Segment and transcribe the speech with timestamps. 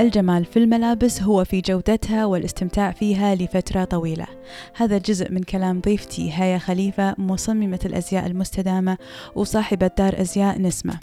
[0.00, 4.26] الجمال في الملابس هو في جودتها والاستمتاع فيها لفترة طويلة.
[4.76, 8.98] هذا جزء من كلام ضيفتي هيا خليفة مصممة الأزياء المستدامة
[9.34, 10.98] وصاحبة دار أزياء نسمة.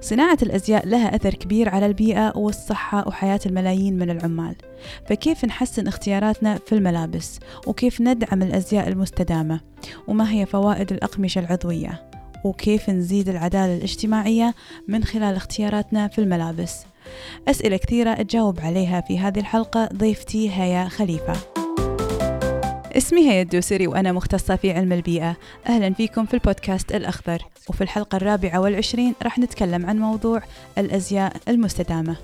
[0.00, 4.54] صناعة الأزياء لها أثر كبير على البيئة والصحة وحياة الملايين من العمال.
[5.08, 9.60] فكيف نحسن اختياراتنا في الملابس؟ وكيف ندعم الأزياء المستدامة؟
[10.06, 12.10] وما هي فوائد الأقمشة العضوية؟
[12.44, 14.54] وكيف نزيد العدالة الاجتماعية
[14.88, 16.86] من خلال اختياراتنا في الملابس؟
[17.48, 19.88] أسئلة كثيرة أجاوب عليها في هذه الحلقة.
[19.94, 21.36] ضيفتي هيا خليفة.
[22.96, 25.36] اسمي هيا الدوسري وأنا مختصة في علم البيئة.
[25.66, 27.38] أهلا فيكم في البودكاست الأخضر.
[27.68, 30.42] وفي الحلقة الرابعة والعشرين راح نتكلم عن موضوع
[30.78, 32.16] الأزياء المستدامة.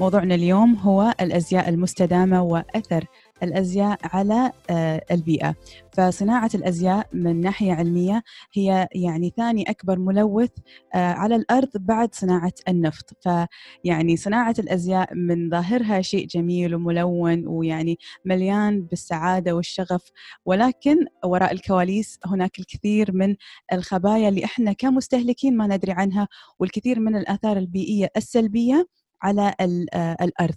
[0.00, 3.04] موضوعنا اليوم هو الأزياء المستدامة وأثر
[3.42, 5.54] الأزياء على آه، البيئة.
[5.92, 8.22] فصناعة الأزياء من ناحية علمية
[8.54, 10.50] هي يعني ثاني أكبر ملوث
[10.94, 13.10] آه، على الأرض بعد صناعة النفط.
[13.20, 20.02] فيعني صناعة الأزياء من ظاهرها شيء جميل وملون ويعني مليان بالسعادة والشغف
[20.44, 23.36] ولكن وراء الكواليس هناك الكثير من
[23.72, 28.86] الخبايا اللي إحنا كمستهلكين ما ندري عنها والكثير من الآثار البيئية السلبية
[29.22, 29.54] على
[29.94, 30.56] آه، الأرض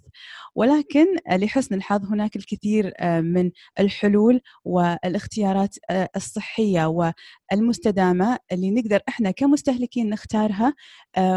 [0.56, 6.86] ولكن لحسن الحظ هناك الكثير آه، من الحلول والاختيارات آه، الصحية
[7.52, 10.74] والمستدامة اللي نقدر إحنا كمستهلكين نختارها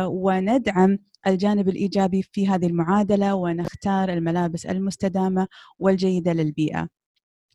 [0.07, 7.02] وندعم الجانب الإيجابي في هذه المعادلة ونختار الملابس المستدامة والجيدة للبيئة.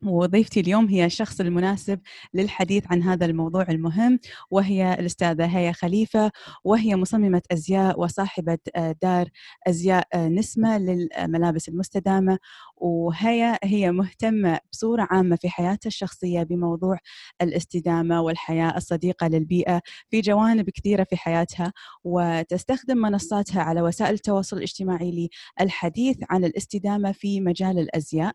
[0.04, 2.00] وضيفتي اليوم هي الشخص المناسب
[2.34, 4.20] للحديث عن هذا الموضوع المهم
[4.52, 6.32] وهي الأستاذة هيا خليفة
[6.64, 9.30] وهي مصممة أزياء وصاحبة آه، دار
[9.68, 12.38] أزياء آه، نسمة للملابس المستدامة.
[12.76, 16.98] وهي هي مهتمة بصورة عامة في حياتها الشخصية بموضوع
[17.42, 21.74] الاستدامة والحياة الصديقة للبيئة في جوانب كثيرة في حياتها.
[22.04, 25.30] وتستخدم منصاتها على وسائل التواصل الاجتماعي
[25.62, 28.34] للحديث عن الاستدامة في مجال الأزياء.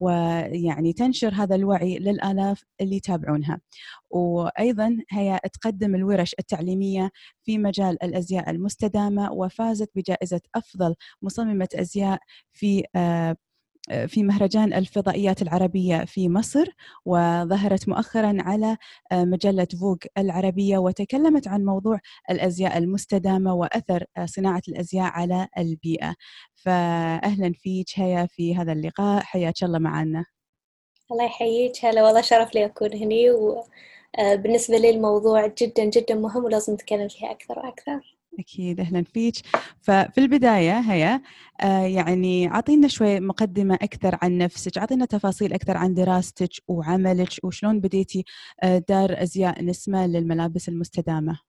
[0.00, 3.60] ويعني تنشر هذا الوعي للآلاف اللي يتابعونها.
[4.10, 7.10] وأيضا هي تقدم الورش التعليمية
[7.42, 12.20] في مجال الأزياء المستدامة وفازت بجائزة أفضل مصممة أزياء
[12.52, 12.84] في
[13.90, 16.66] آه، في مهرجان الفضائيات العربية في مصر
[17.04, 18.76] وظهرت مؤخرا على
[19.12, 22.00] آه، مجلة فوق العربية وتكلمت عن موضوع
[22.30, 26.14] الأزياء المستدامة وأثر آه، صناعة الأزياء على البيئة.
[26.54, 29.22] فأهلا فيك هيا في هذا اللقاء.
[29.22, 30.24] حياك الله معنا.
[31.12, 31.84] الله يحييك.
[31.84, 37.30] هلا والله شرف لي أكون هني وبالنسبة لي الموضوع جدا جدا مهم ولازم نتكلم فيه
[37.30, 38.16] أكثر وأكثر.
[38.38, 39.34] أكيد أهلا فيك.
[39.80, 41.22] ففي البداية هيا
[41.60, 47.80] آه يعني أعطينا شوي مقدمة أكثر عن نفسك أعطينا تفاصيل أكثر عن دراستك وعملك وشلون
[47.80, 48.24] بديتي
[48.62, 51.40] آه دار أزياء نسمة للملابس المستدامة.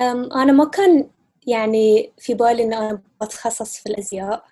[0.00, 1.10] أنا ما كان
[1.46, 4.32] يعني في بالي أن أنا بتخصص في الأزياء.
[4.34, 4.42] آه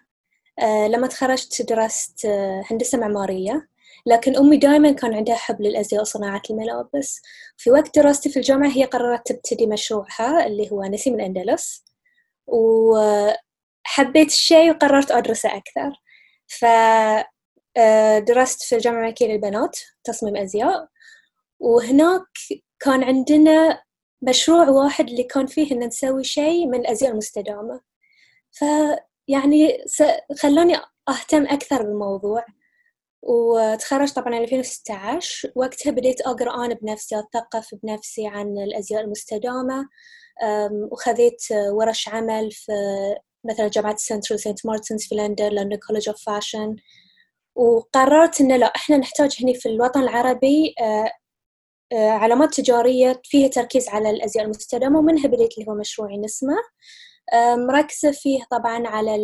[0.63, 3.69] لما تخرجت درست آه، هندسة معمارية.
[4.07, 7.23] لكن أمي دائما كان عندها حب للأزياء وصناعة الملابس.
[7.57, 11.85] في وقت دراستي في الجامعة هي قررت تبتدي مشروعها اللي هو نسيم الأندلس.
[12.47, 15.91] وحبيت الشيء وقررت أدرسه أكثر.
[17.77, 20.89] فدرست في الجامعة الملكية للبنات تصميم أزياء.
[21.61, 22.23] وهناك
[22.81, 23.83] كان عندنا
[24.23, 27.81] مشروع واحد اللي كان فيه إن نسوي شيء من الأزياء المستدامة.
[29.31, 29.85] فيعني
[30.41, 30.77] خلوني
[31.09, 32.45] أهتم أكثر بالموضوع.
[33.23, 39.89] وتخرجت طبعا 2016 وقتها بديت أقرأ أنا بنفسي أتثقف بنفسي عن الأزياء المستدامة.
[40.93, 41.43] وخذيت
[41.73, 42.73] ورش عمل في
[43.45, 46.77] مثلا جامعة Central Saint Martins في لندن London College of Fashion
[47.55, 50.75] وقررت إنه لا إحنا نحتاج هنا في الوطن العربي
[51.93, 56.57] علامات تجارية فيها تركيز على الأزياء المستدامة ومنها بديت اللي هو مشروعي نسمة.
[57.69, 59.17] مركزة فيه طبعا على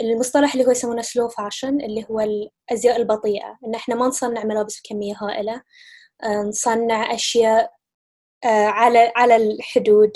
[0.00, 4.80] المصطلح اللي هو يسمونه سلو فاشن اللي هو الأزياء البطيئة إن إحنا ما نصنع ملابس
[4.80, 5.62] بكمية هائلة
[6.48, 7.72] نصنع أشياء
[8.44, 10.12] آه، على على الحدود.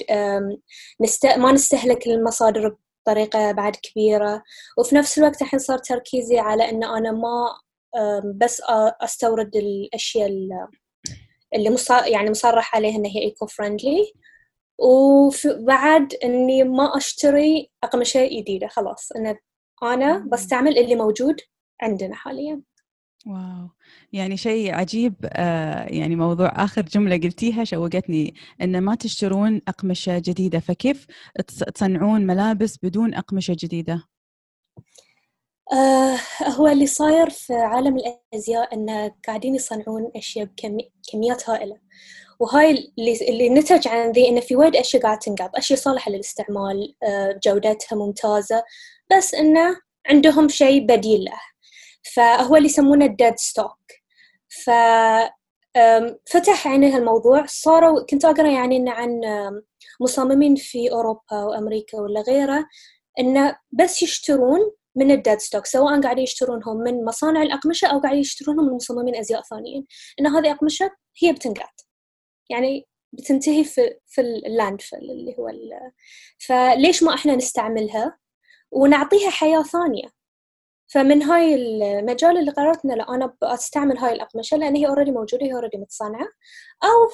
[1.37, 2.77] ما نستهلك المصادر
[3.07, 4.43] بطريقة بعد كبيرة
[4.79, 7.59] وفي نفس الوقت الحين صار تركيزي على إن أنا ما
[8.35, 8.63] بس
[9.01, 10.27] أستورد الأشياء
[11.55, 11.77] اللي
[12.07, 14.13] يعني مصرح عليها إن هي eco-friendly
[14.83, 19.13] وبعد إني ما أشتري أقمشة جديدة خلاص.
[19.13, 19.37] إنه
[19.83, 21.41] أنا بستعمل اللي موجود
[21.83, 22.63] عندنا حاليا.
[23.27, 23.69] wow.
[24.13, 28.35] يعني شيء عجيب آه يعني موضوع آخر جملة قلتيها شوقتني.
[28.63, 31.07] إن ما تشترون أقمشة جديدة فكيف
[31.75, 34.05] تصنعون ملابس بدون أقمشة جديدة؟
[35.73, 36.17] آه
[36.49, 41.79] هو اللي صاير في عالم الأزياء أنه قاعدين يصنعون أشياء بكميات هائلة.
[42.41, 46.95] وهاي اللي, اللي نتج عن ذي إنه في وايد أشياء قاعد تنقط أشياء صالحة للاستعمال
[47.03, 48.65] آه، جودتها ممتازة
[49.17, 49.77] بس إنه
[50.07, 51.41] عندهم شيء بديل له.
[52.15, 53.79] فهو اللي يسمونه ال dead stock
[54.49, 54.71] ف
[56.31, 57.47] فتح عيني هالموضوع.
[57.47, 59.21] صاروا كنت أقرأ يعني إنه عن
[60.01, 62.67] مصممين في أوروبا وأمريكا ولا غيره
[63.19, 64.61] إنه بس يشترون
[64.97, 69.17] من ال dead stock سواء قاعدين يشترونهم من مصانع الأقمشة أو قاعدين يشترونهم من مصممين
[69.17, 69.87] أزياء ثانيين.
[70.21, 70.91] إن هذه أقمشة
[71.23, 71.82] هي بتنقط
[72.53, 75.51] يعني بتنتهي في في ال landfill اللي هو
[76.39, 78.19] فليش ما إحنا نستعملها
[78.71, 80.09] ونعطيها حياة ثانية؟
[80.93, 85.47] فمن هاي المجال اللي قررت انه لا أنا أستعمل هاي الأقمشة لأن هي already موجودة
[85.47, 86.29] هي already متصنعة.
[86.85, 87.09] أو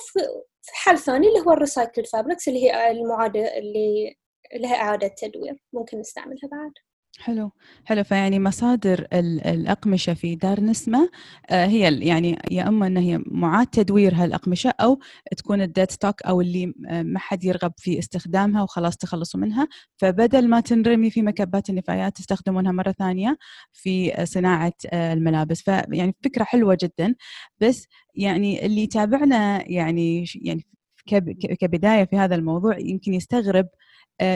[0.62, 4.17] في حل ثاني اللي هو ال recycled fabrics اللي هي المعادة اللي
[4.55, 5.62] لها إعادة تدوير.
[5.73, 6.73] ممكن نستعملها بعد.
[7.20, 7.50] حلو
[7.85, 8.05] حلو.
[8.05, 11.11] فيعني مصادر الأقمشة في دار نسمة
[11.50, 14.99] آه، هي يعني يا إما أن هي معاد تدوير هالأقمشة أو
[15.37, 19.69] تكون ال dead stock أو اللي آه، ما حد يرغب في استخدامها وخلاص تخلصوا منها.
[19.97, 23.38] فبدل ما تنرمي في مكبات النفايات تستخدمونها مرة ثانية
[23.73, 25.62] في صناعة آه، الملابس.
[25.62, 27.15] فيعني فكرة حلوة جدا.
[27.61, 30.67] بس يعني اللي يتابعنا يعني يعني
[31.61, 33.69] كبداية في هذا الموضوع يمكن يستغرب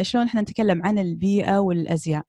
[0.02, 2.22] شلون إحنا نتكلم عن البيئة والأزياء.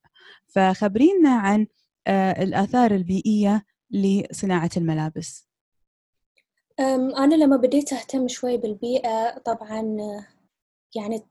[0.54, 1.66] فخبرينا عن
[2.06, 5.48] آه، الآثار البيئية لصناعة الملابس.
[6.78, 9.96] أنا لما بديت أهتم شوي بالبيئة طبعا
[10.94, 11.22] يعني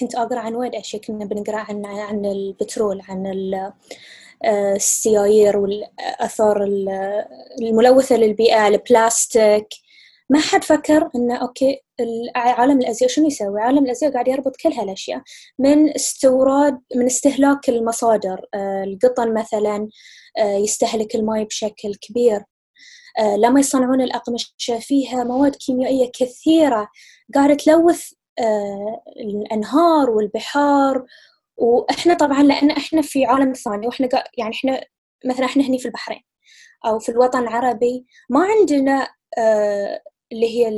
[0.00, 1.02] كنت أقرأ عن وايد أشياء.
[1.02, 3.26] كنا بنقرأ عن عن البترول عن
[4.44, 6.64] آه، السيايير والآثار
[7.60, 9.68] الملوثة للبيئة البلاستيك
[10.30, 11.80] ما حد فكر إنه okay
[12.36, 15.22] عالم الأزياء شنو يسوي؟ عالم الأزياء قاعد يربط كل هالأشياء
[15.58, 19.88] من استيراد من استهلاك المصادر آه، القطن مثلا
[20.38, 22.44] آه، يستهلك الماء بشكل كبير
[23.18, 26.88] آه، لما يصنعون الأقمشة فيها مواد كيميائية كثيرة
[27.34, 28.10] قاعدة تلوث
[29.20, 31.04] الأنهار والبحار
[31.56, 34.84] وإحنا طبعا لأن إحنا في عالم ثاني وإحنا يعني إحنا
[35.24, 36.22] مثلا إحنا هني في البحرين
[36.86, 39.08] أو في الوطن العربي ما عندنا
[40.32, 40.68] اللي هي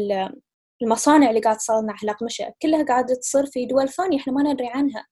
[0.83, 5.07] المصانع اللي قاعد تصنع الأقمشة كلها قاعدة تصير في دول ثانية إحنا ما ندري عنها.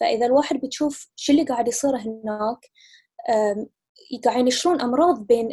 [0.00, 2.70] فإذا الواحد بتشوف شو اللي قاعد يصير هناك
[4.24, 5.48] قاعد ينشرون أمراض بين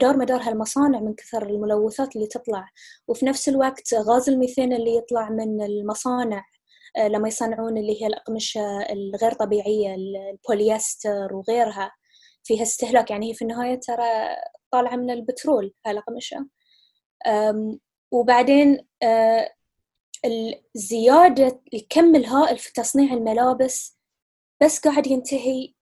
[0.00, 2.68] دار مدار هالمصانع من كثر الملوثات اللي تطلع.
[3.08, 6.44] وفي نفس الوقت غاز الميثين اللي يطلع من المصانع
[6.96, 11.92] آه، لما يصنعون اللي هي الأقمشة الغير طبيعية البوليستر وغيرها
[12.44, 13.10] فيها استهلاك.
[13.10, 14.04] يعني هي في النهاية ترى
[14.72, 16.46] طالعة من البترول هالأقمشة
[18.12, 19.50] وبعدين آه،
[20.76, 23.98] الزيادة الكم الهائل في تصنيع الملابس
[24.62, 25.74] بس قاعد ينتهي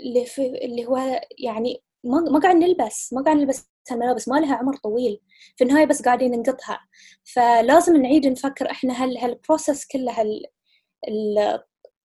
[0.00, 4.76] اللي, في اللي هو يعني ما قاعد نلبس ما قاعد نلبس الملابس ما لها عمر
[4.76, 5.20] طويل
[5.56, 6.80] في النهاية بس قاعدين ننقطها.
[7.24, 10.46] فلازم نعيد نفكر إحنا هل هالبروسس كله هال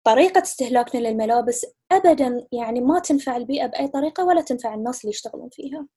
[0.03, 5.49] طريقة استهلاكنا للملابس أبدا يعني ما تنفع البيئة بأي طريقة ولا تنفع الناس اللي يشتغلون
[5.49, 5.87] فيها.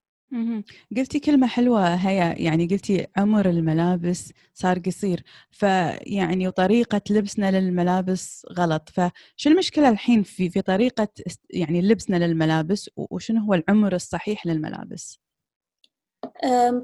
[0.96, 8.88] قلتي كلمة حلوة هيا يعني قلتي عمر الملابس صار قصير فيعني وطريقة لبسنا للملابس غلط
[8.88, 11.08] فشو المشكلة الحين في في طريقة
[11.50, 15.20] يعني لبسنا للملابس وشنو هو العمر الصحيح للملابس؟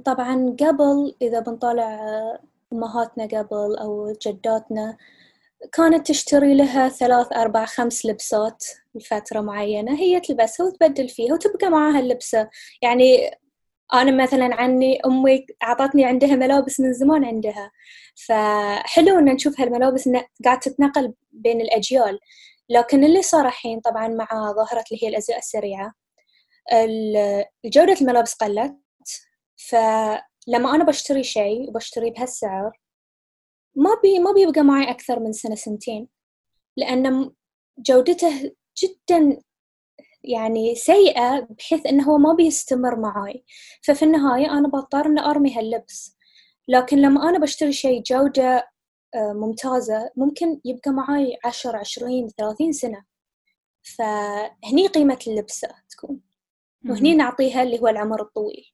[0.05, 2.01] طبعا قبل إذا بنطالع
[2.73, 4.97] أمهاتنا قبل أو جداتنا
[5.73, 8.65] كانت تشتري لها ثلاث أربع خمس لبسات
[8.95, 12.49] لفترة معينة هي تلبسها وتبدل فيها وتبقى معاها اللبسة.
[12.83, 13.31] يعني
[13.95, 17.71] أنا مثلا عني أمي أعطتني عندها ملابس من زمان عندها.
[18.27, 20.09] فحلو إن نشوف هالملابس
[20.45, 22.19] قاعد تتنقل بين الأجيال.
[22.69, 25.93] لكن اللي صار الحين طبعا مع ظاهرة اللي هي الأزياء السريعة.
[27.65, 28.77] جودة الملابس قلت.
[29.57, 32.73] فلما أنا بشتري شيء وبشتريه بهالسعر
[33.81, 36.09] ما بي ما بيبقى معي أكثر من سنة سنتين
[36.77, 37.31] لأن
[37.79, 39.41] جودته جدا
[40.25, 43.45] يعني سيئة بحيث إنه هو ما بيستمر معاي.
[43.83, 46.17] ففي النهاية أنا بضطر إني أرمي هاللبس.
[46.69, 48.71] لكن لما أنا بشتري شيء جودة
[49.15, 53.05] آه، ممتازة ممكن يبقى معاي عشر عشرين ثلاثين سنة.
[53.83, 56.21] فهني قيمة اللبسة تكون.
[56.91, 58.73] وهني نعطيها اللي هو العمر الطويل.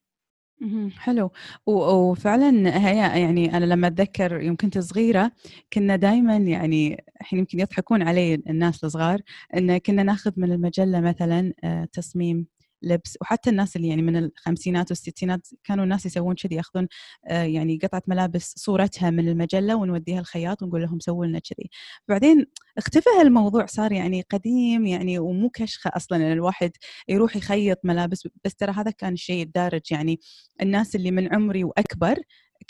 [0.97, 1.31] حلو.
[1.67, 5.33] وفعلا هي يعني أنا لما أتذكر يوم كنت صغيرة
[5.73, 9.21] كنا دائما يعني الحين يمكن يضحكون علي الناس الصغار
[9.57, 12.47] إن كنا ناخذ من المجلة مثلا آه، تصميم
[12.83, 16.89] لبس وحتى الناس اللي يعني من الخمسينات والستينات كانوا الناس يسوون كذي ياخذون
[17.27, 21.71] آه، يعني قطعة ملابس صورتها من المجلة ونوديها الخياط ونقول لهم سووا لنا كذي.
[22.09, 22.47] بعدين
[22.79, 26.71] اختفى هالموضوع صار يعني قديم يعني ومو كشخة أصلا إن الواحد
[27.09, 30.21] يروح يخيط ملابس بس ترى هذا كان الشيء الدارج يعني
[30.63, 32.17] الناس اللي من عمري وأكبر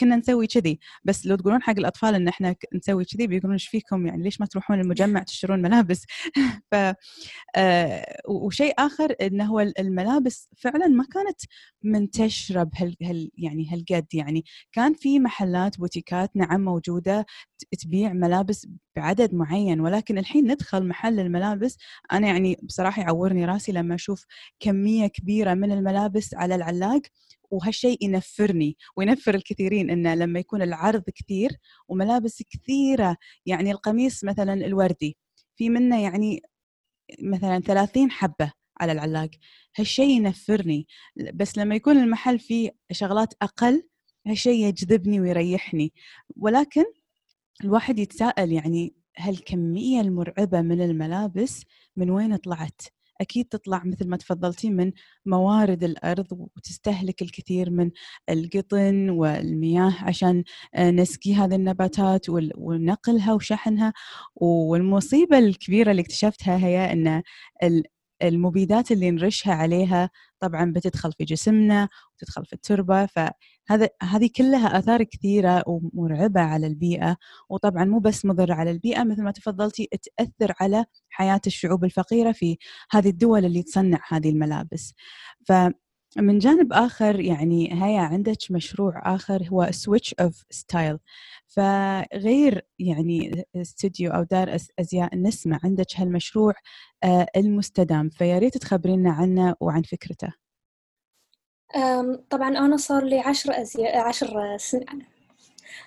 [0.01, 0.79] كنا نسوي كذي.
[1.05, 4.47] بس لو تقولون حق الأطفال إن إحنا نسوي كذي بيقولون إيش فيكم؟ يعني ليش ما
[4.47, 6.05] تروحون المجمع تشترون ملابس؟
[6.73, 6.75] ف
[7.57, 11.41] آه وشيء آخر انه هو الملابس فعلا ما كانت
[11.83, 14.07] منتشرة بهال هال يعني هالقد.
[14.15, 17.27] يعني كان في محلات بوتيكات نعم موجودة
[17.81, 21.77] تبيع ملابس بعدد معين ولكن الحين ندخل محل الملابس
[22.13, 24.25] أنا يعني بصراحة يعورني راسي لما أشوف
[24.61, 27.03] كمية كبيرة من الملابس على العلاق
[27.51, 31.51] وهالشيء ينفرني وينفر الكثيرين إنه لما يكون العرض كثير
[31.89, 35.17] وملابس كثيرة يعني القميص مثلا الوردي
[35.57, 36.43] في منه يعني
[37.23, 39.31] مثلا 30 حبة على العلاق
[39.77, 40.87] هالشيء ينفرني
[41.35, 43.89] بس لما يكون المحل فيه شغلات أقل
[44.27, 45.93] هالشيء يجذبني ويريحني
[46.37, 46.85] ولكن
[47.65, 51.63] الواحد يتساءل يعني هالكمية المرعبة من الملابس
[51.97, 52.81] من وين طلعت؟
[53.21, 54.93] أكيد تطلع مثل ما تفضلتي من
[55.27, 57.91] موارد الأرض وتستهلك الكثير من
[58.31, 60.45] القطن والمياه عشان
[60.75, 63.93] آه، نسقي هذه النباتات ونقلها وشحنها
[64.35, 67.23] والمصيبة الكبيرة اللي اكتشفتها هي أن
[68.23, 75.03] المبيدات اللي نرشها عليها طبعا بتدخل في جسمنا وتدخل في التربة فهذا هذه كلها آثار
[75.03, 77.17] كثيرة ومرعبة على البيئة
[77.51, 82.59] وطبعا مو بس مضرة على البيئة مثل ما تفضلتي تأثر على حياة الشعوب الفقيرة في
[82.91, 84.95] هذه الدول اللي تصنع هذه الملابس.
[86.17, 90.99] من جانب آخر يعني هيا عندك مشروع آخر هو Switch of Style
[91.47, 96.55] فغير يعني استوديو أو دار أزياء نسمع عندك هالمشروع
[97.05, 98.09] آه، المستدام.
[98.09, 100.33] فيا ريت تخبرينا عنه وعن فكرته.
[102.31, 104.87] طبعا أنا صار لي عشر أزياء عشر سنين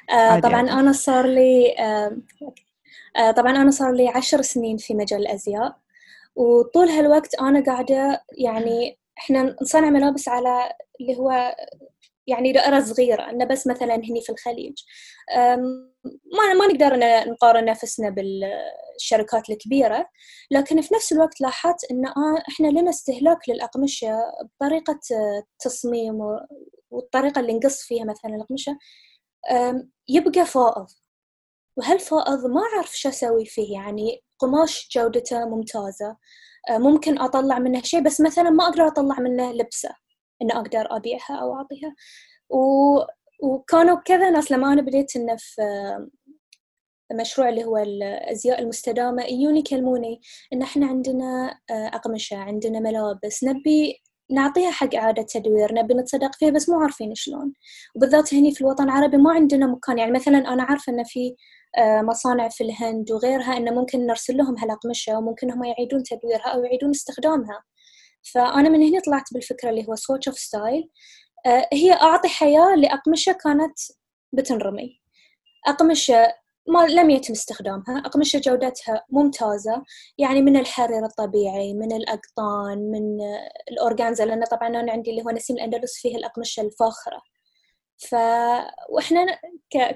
[0.10, 5.78] آه، طبعا أنا صار لي آه، طبعا أنا صار لي عشر سنين في مجال الأزياء.
[6.36, 11.56] وطول هالوقت أنا قاعدة يعني إحنا نصنع ملابس على اللي هو
[12.28, 14.74] يعني دائرة صغيرة أنه بس مثلا هني في الخليج.
[16.38, 16.96] ما ما نقدر
[17.32, 20.10] نقارن نفسنا بالشركات الكبيرة
[20.52, 25.00] لكن في نفس الوقت لاحظت أن آه، إحنا لنا استهلاك للأقمشة بطريقة
[25.60, 26.18] تصميم
[26.92, 28.78] والطريقة اللي نقص فيها مثلا الأقمشة.
[30.10, 30.88] يبقى فائض.
[31.78, 36.18] وهالفائض ما أعرف شو أسوي فيه يعني قماش جودته ممتازة.
[36.70, 39.89] ممكن أطلع منه شيء بس مثلا ما أقدر أطلع منه لبسة
[40.42, 41.96] إن أقدر أبيعها أو أعطيها.
[42.50, 42.60] و...
[43.44, 45.62] وكانوا كذا ناس لما أنا بديت إنه في
[47.13, 50.22] مشروع اللي هو الأزياء المستدامة يجوني يكلموني
[50.54, 54.01] إن إحنا عندنا آه، أقمشة عندنا ملابس نبي
[54.32, 57.54] نعطيها حق إعادة تدوير نبي نتصدق فيها بس مو عارفين شلون.
[57.96, 61.36] وبالذات هني في الوطن العربي ما عندنا مكان يعني مثلا أنا عارفة إن في
[61.78, 66.64] آه، مصانع في الهند وغيرها إنه ممكن نرسل لهم هالأقمشة وممكن هم يعيدون تدويرها أو
[66.64, 67.64] يعيدون استخدامها.
[68.34, 70.89] فأنا من هنا طلعت بالفكرة اللي هو Switch of Style
[71.74, 73.80] هي أعطي حياة لأقمشة كانت
[74.34, 75.00] بتنرمي.
[75.68, 76.28] أقمشة
[76.70, 78.00] ما لم يتم استخدامها.
[78.06, 79.84] أقمشة جودتها ممتازة.
[80.18, 83.18] يعني من الحرير الطبيعي من الأقطان من
[83.72, 87.22] الأورجانزا لأن طبعا أنا عندي اللي هو نسيم الأندلس فيه الأقمشة الفاخرة.
[87.98, 88.16] ف
[88.90, 89.40] وإحنا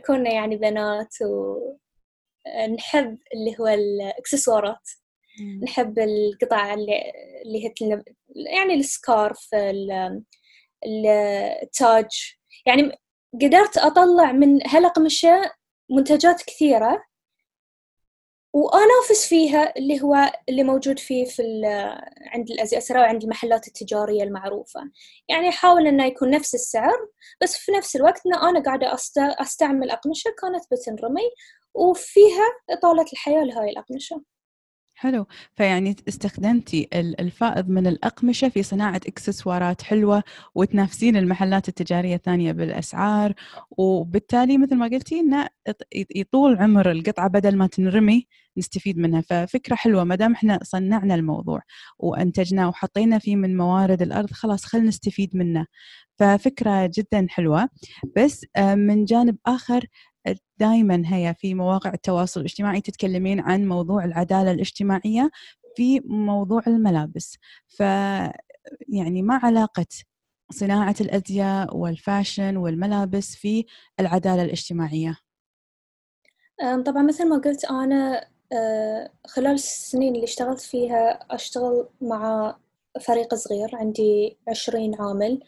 [0.08, 1.15] كنا يعني بنات
[2.48, 4.89] ونحب اللي هو الإكسسوارات.
[5.63, 7.12] نحب القطع اللي
[7.46, 7.74] اللي هي
[8.36, 9.50] يعني السكارف
[10.86, 12.36] التاج.
[12.65, 12.92] يعني
[13.42, 15.51] قدرت أطلع من هالأقمشة
[15.93, 17.03] منتجات كثيرة
[18.53, 21.43] وأنافس فيها اللي هو اللي موجود فيه في
[22.33, 24.81] عند الأسرة وعند المحلات التجارية المعروفة.
[25.29, 27.07] يعني أحاول أنه يكون نفس السعر
[27.41, 28.95] بس في نفس الوقت أنا قاعدة
[29.41, 31.29] أستعمل أقمشة كانت بتنرمي
[31.73, 34.21] وفيها إطالة الحياة لهاي الأقمشة.
[35.03, 35.25] حلو.
[35.55, 40.24] فيعني استخدمتي الفائض من الأقمشة في صناعة إكسسوارات حلوة
[40.55, 43.33] وتنافسين المحلات التجارية الثانية بالأسعار.
[43.72, 45.48] وبالتالي مثل ما قلتي إنه
[46.15, 49.22] يطول عمر القطعة بدل ما تنرمي نستفيد منها.
[49.22, 51.62] ففكرة حلوة ما دام إحنا صنعنا الموضوع
[52.00, 55.65] وأنتجناه وحطينا فيه من موارد الأرض خلاص خلينا نستفيد منه.
[56.19, 57.69] ففكرة جدا حلوة.
[58.17, 59.86] بس آه، من جانب آخر
[60.58, 65.32] دائما هي في مواقع التواصل الاجتماعي تتكلمين عن موضوع العدالة الاجتماعية
[65.75, 67.38] في موضوع الملابس.
[67.68, 67.80] ف
[68.89, 69.86] يعني ما علاقة
[70.51, 73.65] صناعة الأزياء والفاشن والملابس في
[74.00, 75.18] العدالة الاجتماعية؟
[76.86, 78.27] طبعا مثل ما قلت أنا
[79.27, 82.56] خلال السنين اللي اشتغلت فيها أشتغل مع
[83.01, 85.44] فريق صغير عندي عشرين عامل.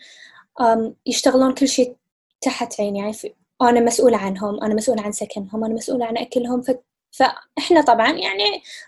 [1.06, 1.96] يشتغلون كل شيء
[2.42, 3.00] تحت عيني.
[3.00, 3.14] يعني
[3.62, 6.62] أنا مسؤولة عنهم أنا مسؤولة عن سكنهم أنا مسؤولة عن أكلهم.
[6.62, 6.72] ف...
[7.12, 8.44] فإحنا طبعا يعني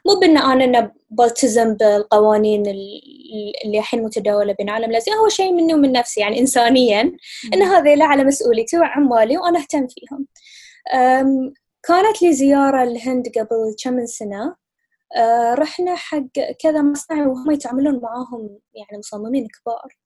[0.06, 2.68] مو بأن أنا بلتزم بالقوانين
[3.66, 7.18] اللي الحين متداولة بين عالم الأزياء هو شيء مني ومن نفسي يعني إنسانيا
[7.54, 10.28] إن هذه على مسؤوليتي وعمالي وأنا أهتم فيهم.
[11.84, 14.56] كانت لي زيارة الهند قبل كم من سنة.
[15.16, 16.28] أه رحنا حق
[16.60, 19.98] كذا مصنع وهم يتعاملون معاهم يعني مصممين كبار.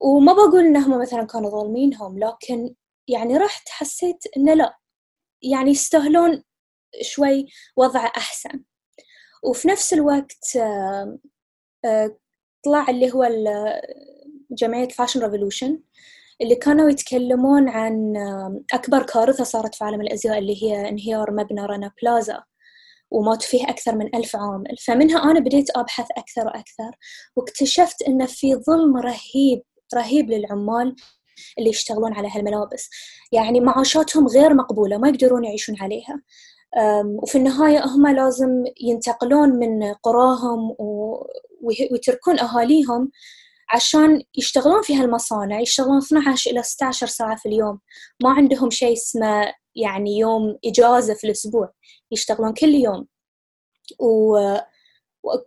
[0.00, 2.74] وما بقول انهم مثلا كانوا ظالمينهم لكن
[3.08, 4.78] يعني رحت حسيت إنه لا
[5.42, 6.42] يعني يستاهلون
[7.02, 7.46] شوي
[7.76, 8.64] وضع أحسن.
[9.42, 11.18] وفي نفس الوقت أه
[11.84, 12.18] أه
[12.64, 13.24] طلع اللي هو
[14.50, 15.80] جمعية Fashion Revolution
[16.40, 18.14] اللي كانوا يتكلمون عن
[18.72, 22.44] أكبر كارثة صارت في عالم الأزياء اللي هي انهيار مبنى رانا بلازا
[23.10, 26.90] ومات فيه أكثر من ألف عامل فمنها أنا بديت أبحث أكثر وأكثر
[27.36, 29.62] واكتشفت أن في ظلم رهيب
[29.94, 30.96] رهيب للعمال
[31.58, 32.90] اللي يشتغلون على هالملابس.
[33.32, 36.22] يعني معاشاتهم غير مقبولة ما يقدرون يعيشون عليها.
[37.22, 40.76] وفي النهاية هم لازم ينتقلون من قراهم
[41.62, 43.10] ويتركون أهاليهم
[43.70, 47.80] عشان يشتغلون في هالمصانع يشتغلون 12 إلى 16 ساعة في اليوم.
[48.22, 51.72] ما عندهم شيء اسمه يعني يوم إجازة في الأسبوع
[52.10, 53.06] يشتغلون كل يوم.
[53.98, 54.38] و...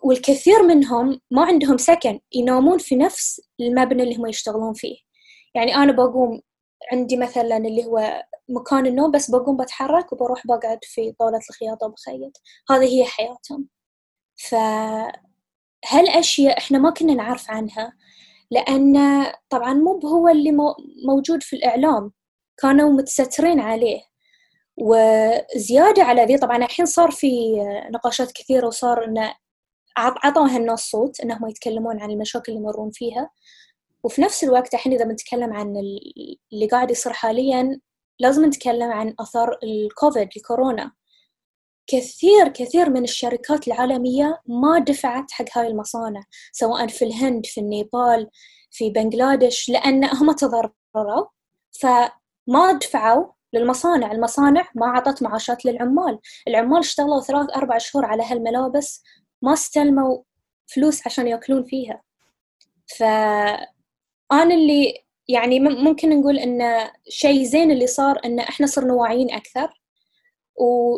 [0.03, 5.06] والكثير منهم ما عندهم سكن ينامون في نفس المبنى اللي هم يشتغلون فيه.
[5.55, 6.41] يعني أنا بقوم
[6.91, 12.41] عندي مثلا اللي هو مكان النوم بس بقوم بتحرك وبروح بقعد في طاولة الخياطة وبخيط.
[12.69, 13.67] هذه هي حياتهم.
[14.35, 14.55] ف
[15.87, 17.93] هالأشياء إحنا ما كنا نعرف عنها
[18.51, 18.97] لأن
[19.49, 20.51] طبعا مو هو اللي
[21.07, 22.11] موجود في الإعلام.
[22.61, 24.01] كانوا متسترين عليه.
[24.77, 27.27] وزيادة على ذي طبعا الحين صار في
[27.93, 29.33] نقاشات كثيرة وصار إنه
[29.97, 33.29] عطوا هالناس صوت إنهم يتكلمون عن المشاكل اللي يمرون فيها.
[34.07, 35.73] وفي نفس الوقت الحين إذا بنتكلم عن
[36.53, 37.79] اللي قاعد يصير حاليا
[38.19, 40.91] لازم نتكلم عن آثار الكوفيد الكورونا.
[41.87, 48.29] كثير كثير من الشركات العالمية ما دفعت حق هاي المصانع سواء في الهند في النيبال
[48.71, 51.25] في بنغلاديش لأن هم تضرروا
[51.81, 54.11] فما دفعوا للمصانع.
[54.11, 56.19] المصانع ما عطت معاشات للعمال.
[56.47, 59.03] العمال اشتغلوا ثلاث أربع شهور على هالملابس
[59.41, 60.23] ما استلموا
[60.67, 62.01] فلوس عشان يأكلون فيها.
[64.29, 69.81] فأنا اللي يعني ممكن نقول إن شيء زين اللي صار إن إحنا صرنا واعيين أكثر
[70.55, 70.97] و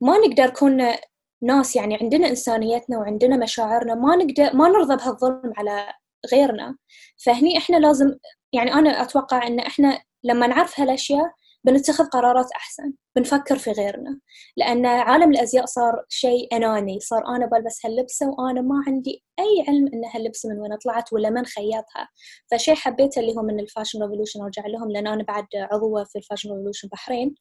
[0.00, 0.98] ما نقدر كنا
[1.42, 5.92] ناس يعني عندنا إنسانيتنا وعندنا مشاعرنا ما نقدر ما نرضى بهالظلم على
[6.32, 6.76] غيرنا.
[7.24, 8.14] فهني إحنا لازم
[8.52, 11.32] يعني أنا أتوقع إن إحنا لما نعرف هالأشياء
[11.66, 14.20] بنتخذ قرارات أحسن بنفكر في غيرنا.
[14.56, 19.88] لأن عالم الأزياء صار شيء أناني صار أنا بلبس هاللبسة وأنا ما عندي أي علم
[19.94, 22.08] إن هاللبسة من وين طلعت ولا من خيطها
[22.50, 26.18] فشيء حبيته اللي هو من ال Fashion Revolution أرجع لهم لأن أنا بعد عضوة في
[26.18, 27.34] ال Fashion Revolution بحرين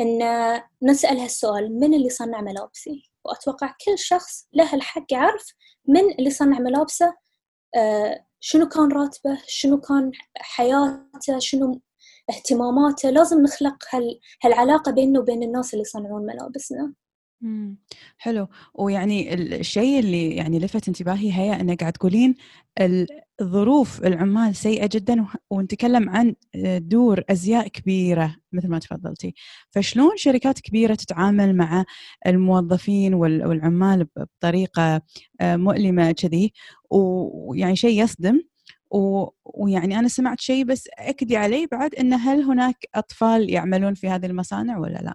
[0.00, 0.20] إن
[0.82, 5.46] نسأل هالسؤال من اللي صنع ملابسي؟ وأتوقع كل شخص له الحق يعرف
[5.88, 7.14] من اللي صنع ملابسه
[7.76, 11.80] آه شنو كان راتبه شنو كان حياته شنو
[12.30, 14.20] اهتماماته لازم نخلق هال...
[14.44, 16.92] هالعلاقة بيننا وبين الناس اللي يصنعون ملابسنا.
[18.16, 18.48] حلو.
[18.74, 22.34] ويعني الشيء اللي يعني لفت انتباهي هي إنك قاعد تقولين
[23.40, 26.34] الظروف العمال سيئة جدا ونتكلم عن
[26.78, 29.34] دور أزياء كبيرة مثل ما تفضلتي.
[29.70, 31.84] فشلون شركات كبيرة تتعامل مع
[32.26, 35.02] الموظفين والعمال بطريقة
[35.40, 36.52] آه، مؤلمة كذي؟
[36.90, 38.42] ويعني شيء يصدم
[38.90, 44.26] ويعني أنا سمعت شيء بس أكدي علي بعد إن هل هناك أطفال يعملون في هذه
[44.26, 45.14] المصانع ولا لا؟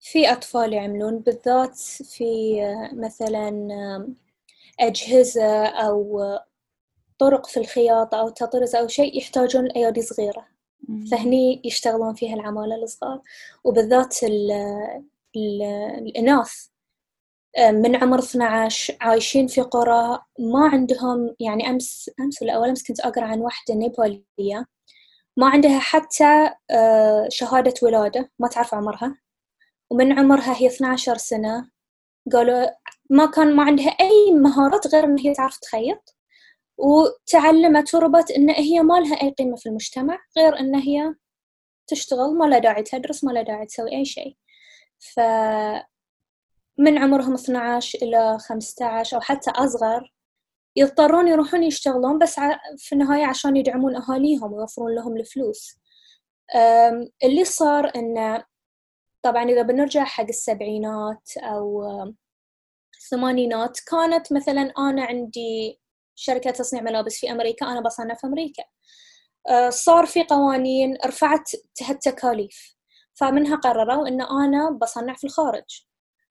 [0.00, 2.54] في أطفال يعملون بالذات في
[2.92, 3.68] مثلا
[4.80, 6.22] أجهزة أو
[7.18, 10.46] طرق في الخياطة أو تطرز أو شيء يحتاجون أيادي صغيرة.
[11.10, 13.20] فهني يشتغلون فيها العمالة الصغار.
[13.64, 14.50] وبالذات ال
[15.36, 15.62] ال
[15.98, 16.71] الإناث.
[17.58, 23.00] من عمر 12 عايشين في قرى ما عندهم يعني أمس أمس ولا أول أمس كنت
[23.00, 24.66] أقرأ عن واحدة نيبالية
[25.36, 26.50] ما عندها حتى
[27.28, 29.18] شهادة ولادة ما تعرف عمرها.
[29.90, 31.70] ومن عمرها هي 12 سنة.
[32.32, 32.66] قالوا
[33.10, 36.16] ما كان ما عندها أي مهارات غير إن هي تعرف تخيط.
[36.78, 41.14] وتعلمت وربت إن هي ما لها أي قيمة في المجتمع غير إن هي
[41.88, 44.36] تشتغل ما لها داعي تدرس ما لها داعي تسوي أي شيء.
[45.00, 45.20] ف
[46.82, 50.12] من عمرهم 12 إلى 15 أو حتى أصغر
[50.76, 52.40] يضطرون يروحون يشتغلون بس
[52.78, 55.78] في النهاية عشان يدعمون أهاليهم ويوفرون لهم الفلوس.
[57.24, 58.44] اللي صار إنه
[59.22, 61.84] طبعا إذا بنرجع حق السبعينات أو
[63.02, 65.80] الثمانينات كانت مثلا أنا عندي
[66.14, 68.64] شركة تصنيع ملابس في أمريكا أنا بصنع في أمريكا.
[69.68, 71.50] صار في قوانين رفعت
[71.90, 72.76] التكاليف.
[73.14, 75.86] فمنها قرروا إن أنا بصنع في الخارج.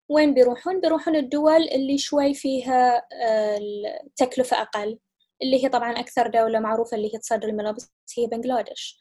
[0.09, 3.59] وين بيروحون؟ بيروحون الدول اللي شوي فيها آه،
[4.05, 4.99] التكلفة أقل
[5.43, 8.99] اللي هي طبعا أكثر دولة معروفة اللي هي تصدر الملابس هي بنغلاديش.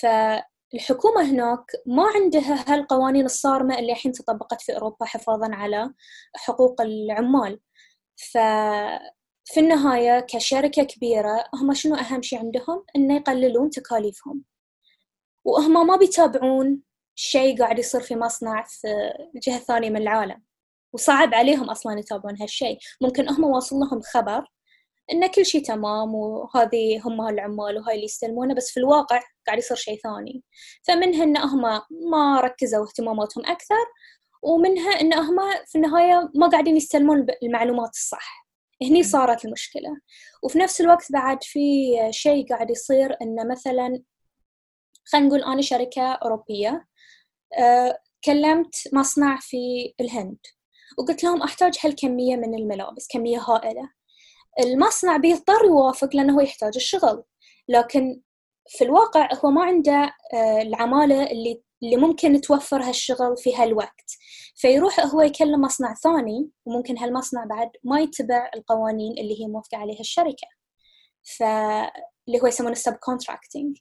[0.00, 5.94] فالحكومة هناك ما عندها هالقوانين الصارمة اللي الحين تطبقت في أوروبا حفاظا على
[6.36, 7.60] حقوق العمال.
[8.16, 8.38] ف
[9.44, 14.42] في النهاية كشركة كبيرة هم شنو أهم شيء عندهم؟ إنه يقللون تكاليفهم.
[15.44, 16.82] وهم ما بيتابعون
[17.14, 18.88] شيء قاعد يصير في مصنع في
[19.46, 20.42] جهة ثانية من العالم.
[20.92, 22.78] وصعب عليهم أصلا يتابعون هالشيء.
[23.00, 24.44] ممكن هم واصل لهم خبر
[25.12, 29.76] إن كل شيء تمام وهذه هم العمال وهاي اللي يستلمونه بس في الواقع قاعد يصير
[29.76, 30.42] شيء ثاني.
[30.82, 33.84] فمنها إن هم ما ركزوا اهتماماتهم أكثر
[34.42, 38.46] ومنها إن هم في النهاية ما قاعدين يستلمون المعلومات الصح.
[38.82, 39.96] هني صارت المشكلة.
[40.42, 44.02] وفي نفس الوقت بعد في شيء قاعد يصير إن مثلا
[45.06, 46.86] خلينا نقول أنا شركة أوروبية.
[48.24, 50.38] كلمت مصنع في الهند.
[50.98, 53.90] وقلت لهم أحتاج هالكمية من الملابس كمية هائلة.
[54.60, 57.24] المصنع بيضطر يوافق لأنه هو يحتاج الشغل.
[57.68, 58.20] لكن
[58.68, 64.10] في الواقع هو ما عنده أه العمالة اللي اللي ممكن توفر هالشغل في هالوقت.
[64.54, 70.00] فيروح هو يكلم مصنع ثاني وممكن هالمصنع بعد ما يتبع القوانين اللي هي موافقة عليها
[70.00, 70.48] الشركة.
[71.38, 73.78] فاللي هو يسمونه كونتراكتنج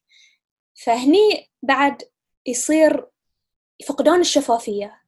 [0.86, 2.04] فهني بعد
[2.46, 3.08] يصير
[3.88, 5.04] فقدان الشفافية.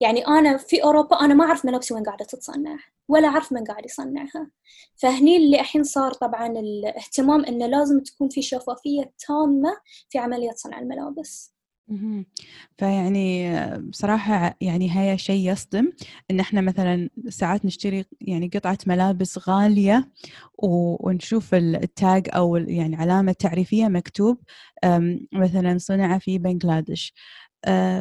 [0.00, 2.78] يعني أنا في أوروبا أنا ما أعرف ملابسي وين قاعدة تتصنع
[3.08, 4.50] ولا أعرف من قاعد يصنعها.
[4.96, 9.76] فهني اللي الحين صار طبعا الاهتمام إنه لازم تكون في شفافية تامة
[10.10, 11.54] في عملية صنع الملابس.
[12.78, 15.92] فيعني بصراحة يعني هي شيء يصدم
[16.30, 20.08] إن إحنا مثلا ساعات نشتري يعني قطعة ملابس غالية
[20.58, 24.38] ونشوف التاج أو يعني علامة تعريفية مكتوب
[25.32, 27.14] مثلا صنع في بنغلاديش.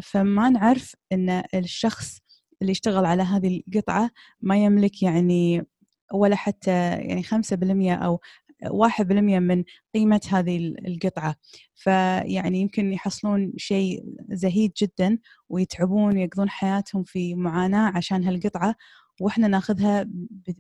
[0.04, 2.20] فما نعرف إن الشخص
[2.62, 4.10] اللي يشتغل على هذه القطعة
[4.42, 5.66] ما يملك يعني
[6.14, 8.22] ولا حتى يعني خمسة بالمية أو
[8.70, 9.64] واحد بالمية من
[9.96, 11.36] قيمة هذه القطعة
[11.76, 15.18] فيعني يمكن يحصلون شيء زهيد جدا
[15.50, 18.76] ويتعبون ويقضون حياتهم في معاناة عشان هالقطعة
[19.22, 20.06] وإحنا ناخذها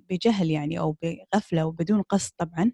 [0.10, 2.72] بجهل يعني أو بغفلة وبدون قصد طبعا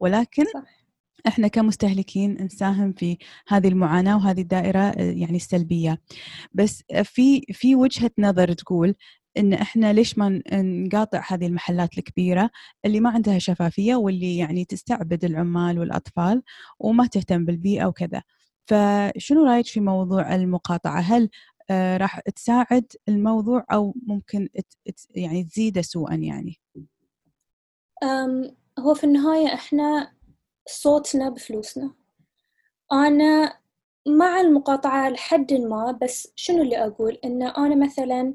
[0.00, 0.79] ولكن صح.
[1.26, 6.00] إحنا كمستهلكين نساهم في هذه المعاناة وهذه الدائرة يعني السلبية.
[6.52, 8.94] بس في في وجهة نظر تقول
[9.38, 12.50] إن إحنا ليش ما نقاطع هذه المحلات الكبيرة
[12.84, 16.42] اللي ما عندها شفافية واللي يعني تستعبد العمال والأطفال
[16.78, 18.22] وما تهتم بالبيئة وكذا.
[18.66, 21.28] فشنو رأيك في موضوع المقاطعة؟ هل
[21.70, 24.48] آه راح تساعد الموضوع أو ممكن
[25.14, 26.60] يعني تزيده سوءا يعني؟
[28.78, 30.12] هو في النهاية إحنا
[30.70, 31.94] صوتنا بفلوسنا.
[32.92, 33.58] أنا
[34.08, 38.34] مع المقاطعة لحد ما بس شنو اللي أقول؟ إن أنا مثلا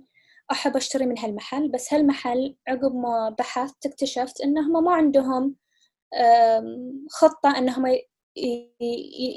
[0.52, 5.56] أحب أشتري من هالمحل بس هالمحل عقب ما بحثت اكتشفت إنهم ما عندهم
[7.10, 7.98] خطة إنهم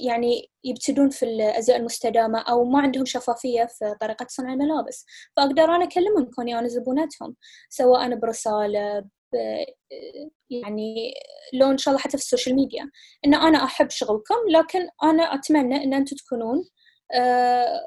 [0.04, 5.06] يعني يبتدون في الأزياء المستدامة أو ما عندهم شفافية في طريقة صنع الملابس.
[5.36, 7.36] فأقدر أنا أكلمهم كوني أنا زبونتهم
[7.68, 9.04] سواء برسالة
[10.50, 11.14] يعني
[11.52, 12.90] لو إن شاء الله حتى في ال social media
[13.26, 16.64] إن أنا أحب شغلكم لكن أنا أتمنى إن أنتم تكونون
[17.14, 17.80] آه،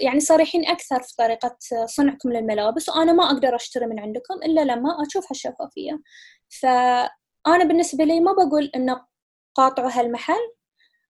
[0.00, 4.96] يعني صريحين أكثر في طريقة صنعكم للملابس وأنا ما أقدر أشتري من عندكم إلا لما
[5.06, 6.00] أشوف هالشفافية.
[6.60, 9.06] فأنا بالنسبة لي ما بقول إنه
[9.54, 10.52] قاطعوا هالمحل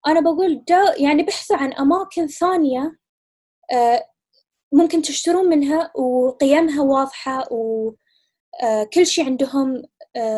[0.07, 0.63] أنا بقول
[0.97, 2.97] يعني بحثوا عن أماكن ثانية
[3.73, 4.05] آه،
[4.71, 8.08] ممكن تشترون منها وقيمها واضحة وكل
[8.63, 9.83] آه، شيء عندهم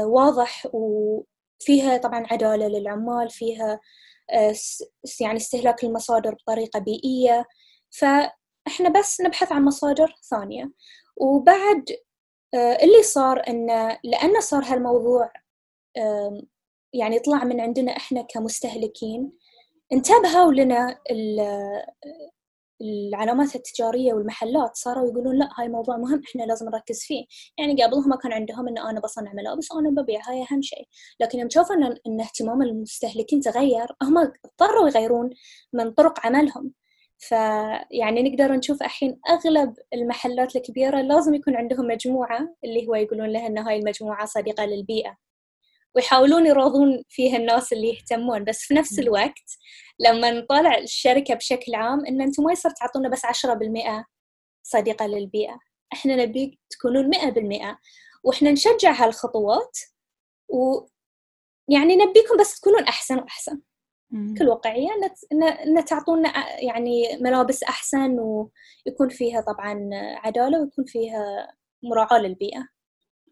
[0.03, 3.79] واضح وفيها طبعا عدالة للعمال فيها
[5.21, 7.45] يعني استهلاك المصادر بطريقة بيئية.
[7.99, 10.71] فإحنا بس نبحث عن مصادر ثانية.
[11.17, 11.85] وبعد
[12.53, 15.31] آه، اللي صار إنه لأنه صار هالموضوع
[16.93, 19.31] يعني طلع من عندنا إحنا كمستهلكين
[19.93, 20.99] انتبهوا لنا
[22.81, 27.25] العلامات التجارية والمحلات صاروا يقولون لا هاي موضوع مهم إحنا لازم نركز فيه.
[27.57, 30.87] يعني قبلهم ما كان عندهم إن أنا بصنع ملابس وأنا ببيع هاي أهم شيء.
[31.19, 35.29] لكن يوم شافوا ان, إن اهتمام المستهلكين تغير هم اضطروا يغيرون
[35.73, 36.71] من طرق عملهم.
[37.17, 43.47] فيعني نقدر نشوف الحين أغلب المحلات الكبيرة لازم يكون عندهم مجموعة اللي هو يقولون لها
[43.47, 45.17] إن هاي المجموعة صديقة للبيئة.
[45.95, 48.43] ويحاولون يراضون فيها الناس اللي يهتمون.
[48.43, 49.57] بس في نفس الوقت
[49.99, 54.05] لما نطالع الشركة بشكل عام إن أنتم ما يصير تعطونا بس عشرة بالمئة
[54.63, 55.59] صديقة للبيئة.
[55.93, 57.77] إحنا نبي تكونون مئة بالمئة.
[58.23, 59.77] وإحنا نشجع هالخطوات
[60.49, 63.61] ويعني نبيكم بس تكونون أحسن وأحسن.
[64.11, 64.89] بكل واقعية
[65.65, 72.67] إن تعطونا يعني ملابس أحسن ويكون فيها طبعا عدالة ويكون فيها مراعاة للبيئة.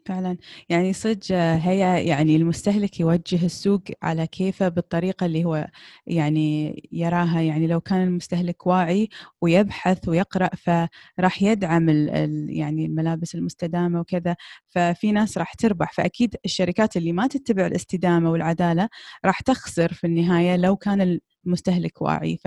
[0.05, 0.37] فعلا.
[0.69, 5.67] يعني صدق هي يعني المستهلك يوجه السوق على كيفه بالطريقة اللي هو
[6.07, 7.41] يعني يراها.
[7.41, 9.09] يعني لو كان المستهلك واعي
[9.41, 14.35] ويبحث ويقرأ فراح يدعم ال يعني الملابس المستدامة وكذا.
[14.67, 15.93] ففي ناس راح تربح.
[15.93, 18.89] فأكيد الشركات اللي ما تتبع الاستدامة والعدالة
[19.25, 22.37] راح تخسر في النهاية لو كان المستهلك واعي.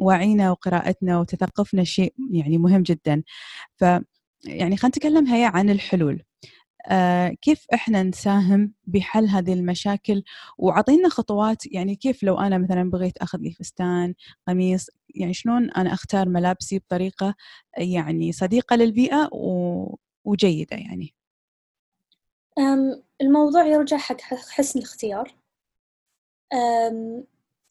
[0.00, 3.22] فوعينا وقراءتنا وتثقفنا شيء يعني مهم جدا.
[3.76, 3.84] ف
[4.44, 6.22] يعني خلينا نتكلم هي عن الحلول.
[6.88, 10.22] آه كيف إحنا نساهم بحل هذه المشاكل؟
[10.58, 14.14] وعطينا خطوات يعني كيف لو أنا مثلا بغيت أخذ لي فستان
[14.48, 17.34] قميص يعني شلون أنا أختار ملابسي بطريقة
[17.78, 19.96] يعني صديقة للبيئة و...
[20.24, 21.14] وجيدة يعني.
[23.20, 25.34] الموضوع يرجع حق حسن الاختيار.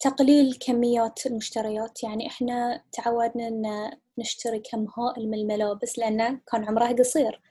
[0.02, 6.94] تقليل كميات المشتريات يعني إحنا تعودنا إن نشتري كم هائل من الملابس لأنه كان عمرها
[6.94, 7.42] قصير.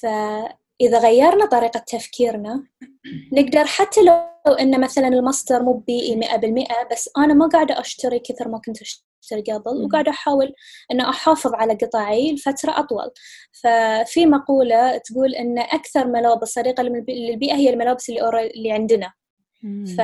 [0.00, 2.64] فإذا غيرنا طريقة تفكيرنا
[3.32, 8.18] نقدر حتى لو إن مثلا المصدر مو بيئي مئة بالمئة بس أنا ما قاعدة أشتري
[8.18, 10.54] كثر ما كنت أشتري قبل وقاعدة أحاول
[10.90, 13.10] أن أحافظ على قطعي لفترة أطول.
[13.52, 19.12] ففي مقولة تقول أن أكثر ملابس صديقة للبيئة هي الملابس اللي, اللي عندنا.
[19.96, 20.00] ف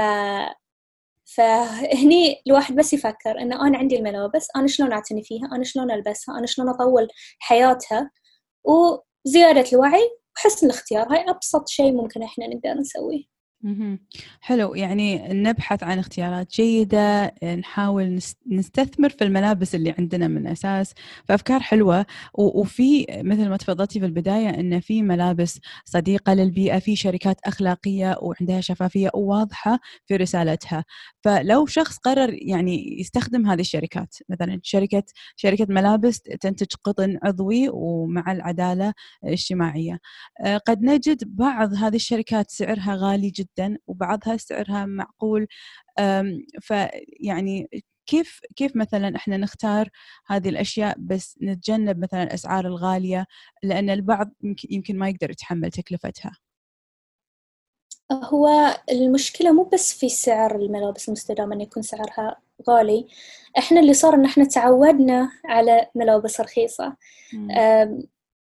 [1.24, 6.38] فهني الواحد بس يفكر إنه أنا عندي الملابس أنا شلون أعتني فيها؟ أنا شلون ألبسها؟
[6.38, 7.08] أنا شلون أطول
[7.38, 8.10] حياتها؟
[8.64, 13.34] وزيادة الوعي وحسن الاختيار هاي أبسط شيء ممكن إحنا نقدر نسويه.
[14.40, 14.74] حلو.
[14.74, 20.94] يعني نبحث عن اختيارات جيدة نحاول نستثمر في الملابس اللي عندنا من أساس
[21.28, 22.06] فأفكار حلوة.
[22.34, 28.60] وفي مثل ما تفضلتي في البداية أن في ملابس صديقة للبيئة في شركات أخلاقية وعندها
[28.60, 30.84] شفافية وواضحة في رسالتها.
[31.24, 35.02] فلو شخص قرر يعني يستخدم هذه الشركات مثلا شركة
[35.36, 39.98] شركة ملابس تنتج قطن عضوي ومع العدالة الاجتماعية.
[40.40, 45.46] آه، قد نجد بعض هذه الشركات سعرها غالي جدا وبعضها سعرها معقول.
[46.60, 47.68] فيعني
[48.06, 49.88] كيف كيف مثلا إحنا نختار
[50.26, 53.26] هذه الأشياء بس نتجنب مثلا الأسعار الغالية؟
[53.62, 54.30] لأن البعض
[54.70, 56.32] يمكن ما يقدر يتحمل تكلفتها.
[58.12, 62.36] هو المشكلة مو بس في سعر الملابس المستدامة انه يكون سعرها
[62.68, 63.06] غالي.
[63.58, 66.96] إحنا اللي صار إن إحنا تعودنا على ملابس رخيصة.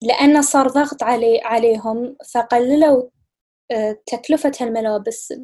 [0.02, 3.02] لأنه صار ضغط علي عليهم فقللوا
[4.06, 5.34] تكلفة هالملابس.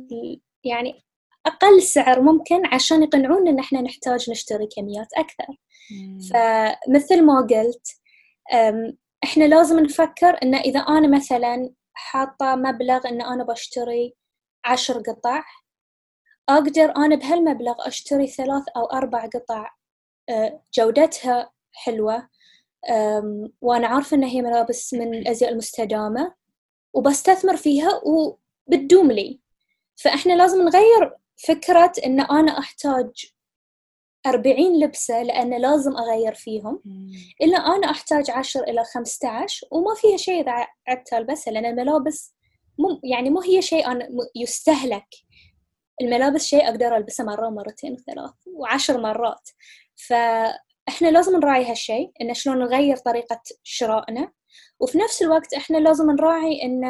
[0.64, 1.02] يعني
[1.46, 5.46] أقل سعر ممكن عشان يقنعونا إن إحنا نحتاج نشتري كميات أكثر.
[6.30, 7.88] فمثل ما قلت
[9.24, 14.14] إحنا لازم نفكر إن إذا أنا مثلا حاطة مبلغ إن أنا بشتري
[14.64, 15.44] عشر قطع.
[16.48, 19.74] أقدر أنا بهالمبلغ أشتري ثلاث أو أربع قطع
[20.28, 22.28] أه، جودتها حلوة
[23.60, 26.34] وأنا عارفة إن هي ملابس من الأزياء المستدامة
[26.92, 29.40] وبستثمر فيها وبتدوم لي.
[29.96, 31.16] فإحنا لازم نغير
[31.48, 33.32] فكرة إن أنا أحتاج
[34.26, 36.82] أربعين لبسة لأن لازم أغير فيهم.
[37.42, 42.34] إلا أنا أحتاج عشر إلى خمسة عشر وما فيها شيء إذا عدت ألبسها لأن الملابس
[42.78, 45.08] مو يعني مو هي شيء أنا يستهلك.
[46.02, 49.48] الملابس شيء أقدر ألبسه مرة ومرتين وثلاث وعشر مرات.
[50.08, 54.32] فإحنا لازم نراعي هالشيء إن شلون نغير طريقة شرائنا.
[54.80, 56.84] وفي نفس الوقت إحنا لازم نراعي إن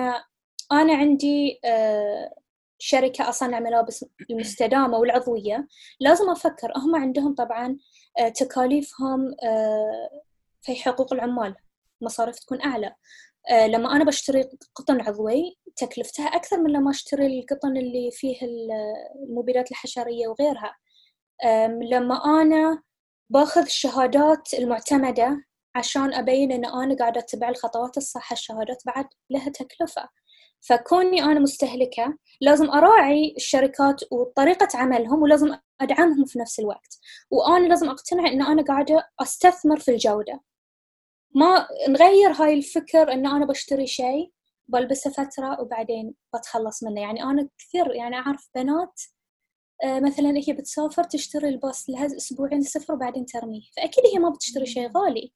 [0.73, 2.35] أنا عندي آه،
[2.79, 5.69] شركة أصنع ملابس المستدامة والعضوية
[6.01, 7.77] لازم أفكر هم عندهم طبعا
[8.19, 10.11] آه، تكاليفهم آه،
[10.63, 11.55] في حقوق العمال
[12.01, 12.95] مصاريف تكون أعلى.
[13.67, 18.37] لما أنا بشتري قطن عضوي تكلفتها أكثر من لما أشتري القطن اللي فيه
[19.29, 20.77] المبيدات الحشرية وغيرها.
[21.93, 22.83] لما أنا
[23.31, 30.09] باخذ الشهادات المعتمدة عشان أبين إن أنا قاعدة أتبع الخطوات الصح الشهادات بعد لها تكلفة.
[30.69, 36.99] فكوني أنا مستهلكة لازم أراعي الشركات وطريقة عملهم ولازم أدعمهم في نفس الوقت.
[37.31, 40.41] وأنا لازم أقتنع إن أنا قاعدة أستثمر في الجودة.
[41.35, 44.33] ما نغير هاي الفكر إن أنا بشتري شيء
[44.69, 47.01] بلبسه فترة وبعدين بتخلص منه.
[47.01, 49.01] يعني أنا كثير يعني أعرف بنات
[49.85, 53.63] آه، مثلا هي بتسافر تشتري الباص لها أسبوعين سفر وبعدين ترميه.
[53.77, 55.33] فأكيد هي ما بتشتري شيء غالي.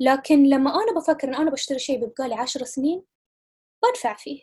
[0.00, 3.02] لكن لما أنا بفكر إن أنا بشتري شيء ببقالي عشر سنين
[3.82, 4.40] بدفع فيه.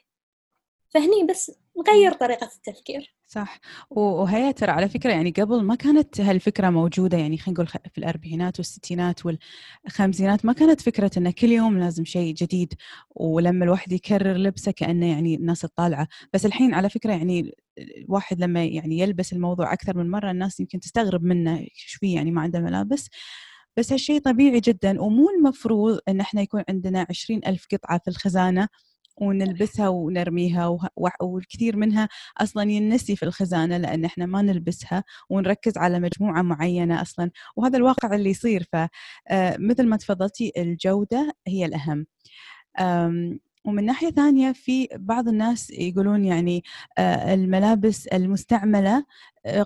[0.93, 3.15] فهني بس نغير طريقة التفكير.
[3.28, 3.60] صح.
[3.89, 8.60] وهي ترى على فكرة يعني قبل ما كانت هالفكرة موجودة يعني خلينا نقول في الأربعينات
[8.60, 12.73] والستينات والخمسينات ما كانت فكرة أنه كل يوم لازم شيء جديد
[13.10, 16.08] ولما الواحد يكرر لبسه كأنه يعني الناس الطالعة.
[16.34, 20.80] بس الحين على فكرة يعني الواحد لما يعني يلبس الموضوع أكثر من مرة الناس يمكن
[20.80, 23.10] تستغرب منه شوي يعني ما عنده ملابس.
[23.78, 28.67] بس هالشيء طبيعي جدا ومو المفروض أن إحنا يكون عندنا عشرين ألف قطعة في الخزانة.
[29.21, 30.77] ونلبسها ونرميها
[31.21, 37.32] والكثير منها أصلا ينسي في الخزانة لأن إحنا ما نلبسها ونركز على مجموعة معينة أصلا
[37.55, 38.65] وهذا الواقع اللي يصير.
[38.73, 42.05] فمثل ما تفضلتي الجودة هي الأهم.
[43.65, 46.63] ومن ناحية ثانية في بعض الناس يقولون يعني
[47.00, 49.06] الملابس المستعملة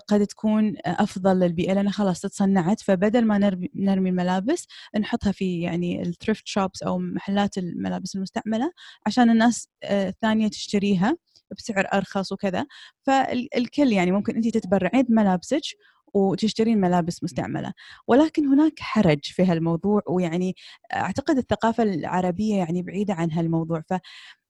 [0.08, 4.66] قد تكون أفضل للبيئة لانها خلاص تصنعت فبدل ما نرمي, الملابس
[4.98, 8.72] نحطها في يعني الثريفت شوبس أو محلات الملابس المستعملة
[9.06, 11.16] عشان الناس الثانية تشتريها
[11.58, 12.66] بسعر أرخص وكذا.
[13.02, 15.62] فالكل يعني ممكن انت تتبرعين بملابسك
[16.14, 17.72] وتشترين ملابس مستعملة.
[18.06, 20.54] ولكن هناك حرج في هالموضوع ويعني
[20.92, 23.80] أعتقد الثقافة العربية يعني بعيدة عن هالموضوع.
[23.90, 23.94] ف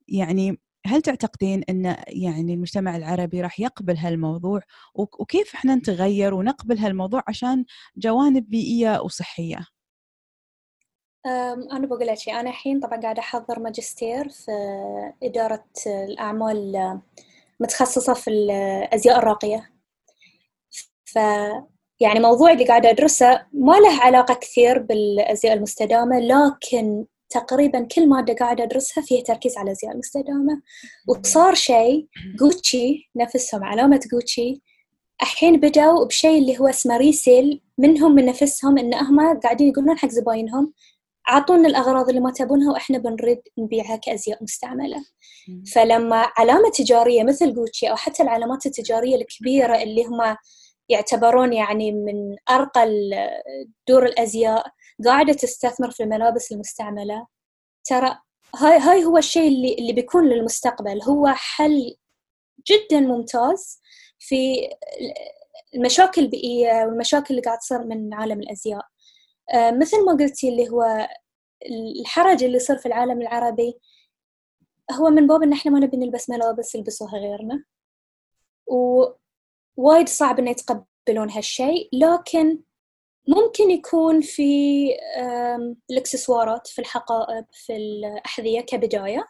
[0.09, 4.61] يعني هل تعتقدين إن يعني المجتمع العربي راح يقبل هالموضوع؟
[4.95, 7.65] وكيف إحنا نتغير ونقبل هالموضوع عشان
[7.97, 9.67] جوانب بيئية وصحية؟
[11.73, 14.53] أنا بقول لك أنا الحين طبعا قاعدة أحضر ماجستير في
[15.23, 17.01] إدارة الأعمال
[17.61, 19.74] متخصصة في الأزياء الراقية.
[21.15, 21.19] ف
[22.01, 28.35] يعني موضوع اللي قاعدة أدرسه ما له علاقة كثير بالأزياء المستدامة لكن تقريبا كل مادة
[28.35, 30.63] قاعدة أدرسها فيها تركيز على الأزياء المستدامة.
[31.09, 32.07] وصار شيء
[32.39, 34.63] جوتشي نفسهم علامة جوتشي
[35.23, 40.09] الحين بدأوا بشيء اللي هو اسمه ريسيل منهم من نفسهم إن هم قاعدين يقولون حق
[40.09, 40.73] زباينهم
[41.29, 45.05] أعطونا الأغراض اللي ما تبونها وإحنا بنريد نبيعها كأزياء مستعملة.
[45.75, 50.37] فلما علامة تجارية مثل جوتشي أو حتى العلامات التجارية الكبيرة اللي هم
[50.89, 52.89] يعتبرون يعني من أرقى
[53.89, 54.67] دور الأزياء
[55.05, 57.27] قاعدة تستثمر في الملابس المستعملة.
[57.85, 58.19] ترى
[58.57, 61.03] هاي هاي هو الشيء اللي اللي بيكون للمستقبل.
[61.03, 61.97] هو حل
[62.71, 63.81] جدا ممتاز
[64.19, 64.69] في
[65.75, 68.87] المشاكل البيئية والمشاكل اللي قاعد تصير من عالم الأزياء.
[69.55, 71.09] آه، مثل ما قلتي اللي هو
[72.01, 73.75] الحرج اللي يصير في العالم العربي
[74.93, 77.65] هو من باب إن إحنا ما نبي نلبس ملابس يلبسوها غيرنا.
[79.77, 82.59] ووايد صعب إنه يتقبلون هالشيء لكن
[83.29, 84.89] ممكن يكون في
[85.91, 89.27] الاكسسوارات في الحقائب في الأحذية كبداية.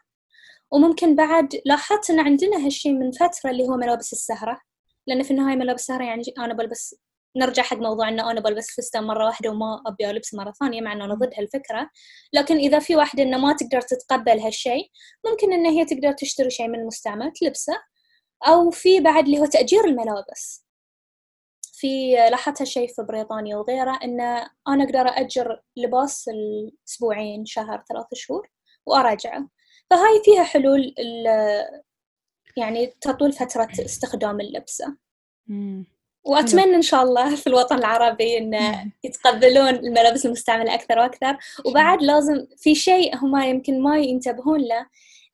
[0.70, 4.60] وممكن بعد لاحظت إن عندنا هالشيء من فترة اللي هو ملابس السهرة.
[5.06, 6.94] لأن في النهاية ملابس السهرة يعني أنا بلبس
[7.36, 10.92] نرجع حق موضوع انه أنا بلبس فستان مرة واحدة وما أبي ألبس مرة ثانية مع
[10.92, 11.90] انه أنا ضد هالفكرة.
[12.32, 14.90] لكن إذا في واحدة إنه ما تقدر تتقبل هالشيء
[15.26, 17.74] ممكن إن هي تقدر تشتري شيء من المستعمل تلبسه
[18.46, 20.64] أو في بعد اللي هو تأجير الملابس.
[21.72, 24.20] في لاحظت هالشيء في بريطانيا وغيره إن
[24.68, 28.48] أنا أقدر اجر لباس الأسبوعين شهر ثلاث شهور
[28.86, 29.48] وارجعه
[29.90, 30.94] فهاي فيها حلول
[32.56, 34.96] يعني تطول فترة استخدام اللبسة.
[36.24, 38.54] وأتمنى إن شاء الله في الوطن العربي إن
[39.04, 41.38] يتقبلون الملابس المستعملة أكثر وأكثر.
[41.66, 44.86] وبعد لازم في شيء هم يمكن ما ينتبهون له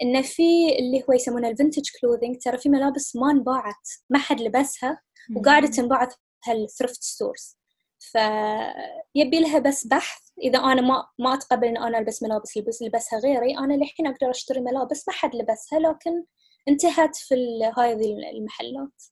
[0.02, 4.40] انه في اللي هو يسمونه ال vintage clothing ترى في ملابس ما انباعت ما حد
[4.40, 5.00] لبسها
[5.36, 6.08] وقاعدة تنباع
[6.46, 7.56] هال thrift stores
[7.98, 10.20] فيبي لها بس بحث.
[10.42, 14.30] إذا أنا ما ما أتقبل إن أنا ألبس ملابس لبس لبسها غيري أنا الحين أقدر
[14.30, 16.24] أشتري ملابس ما حد لبسها لكن
[16.68, 17.34] انتهت في
[17.76, 19.02] هذه المحلات.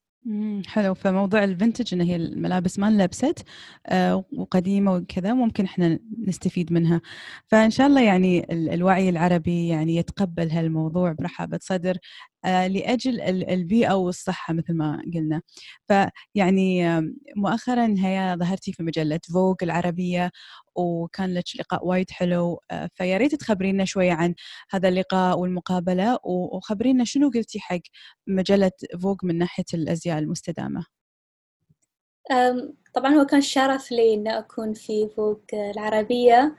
[0.66, 0.94] حلو.
[0.94, 3.44] فموضوع ال vintage إن هي الملابس ما انلبست
[3.86, 7.00] آه وقديمة وكذا ممكن إحنا نستفيد منها.
[7.46, 11.96] فإن شاء الله يعني الوعي العربي يعني يتقبل هالموضوع برحابه صدر
[12.44, 13.20] لأجل
[13.50, 15.42] البيئة والصحة مثل ما قلنا.
[15.88, 17.00] فيعني
[17.36, 20.30] مؤخرا هي ظهرتي في مجلة فوق العربية
[20.76, 24.34] وكان لك لقاء وايد حلو آه، فيا ريت تخبرينا شوية عن
[24.70, 27.80] هذا اللقاء والمقابلة وخبرينا شنو قلتي حق
[28.26, 28.70] مجلة
[29.02, 30.84] فوق من ناحية الأزياء المستدامة.
[32.94, 36.56] طبعا هو كان شرف لي إن أكون في فوق العربية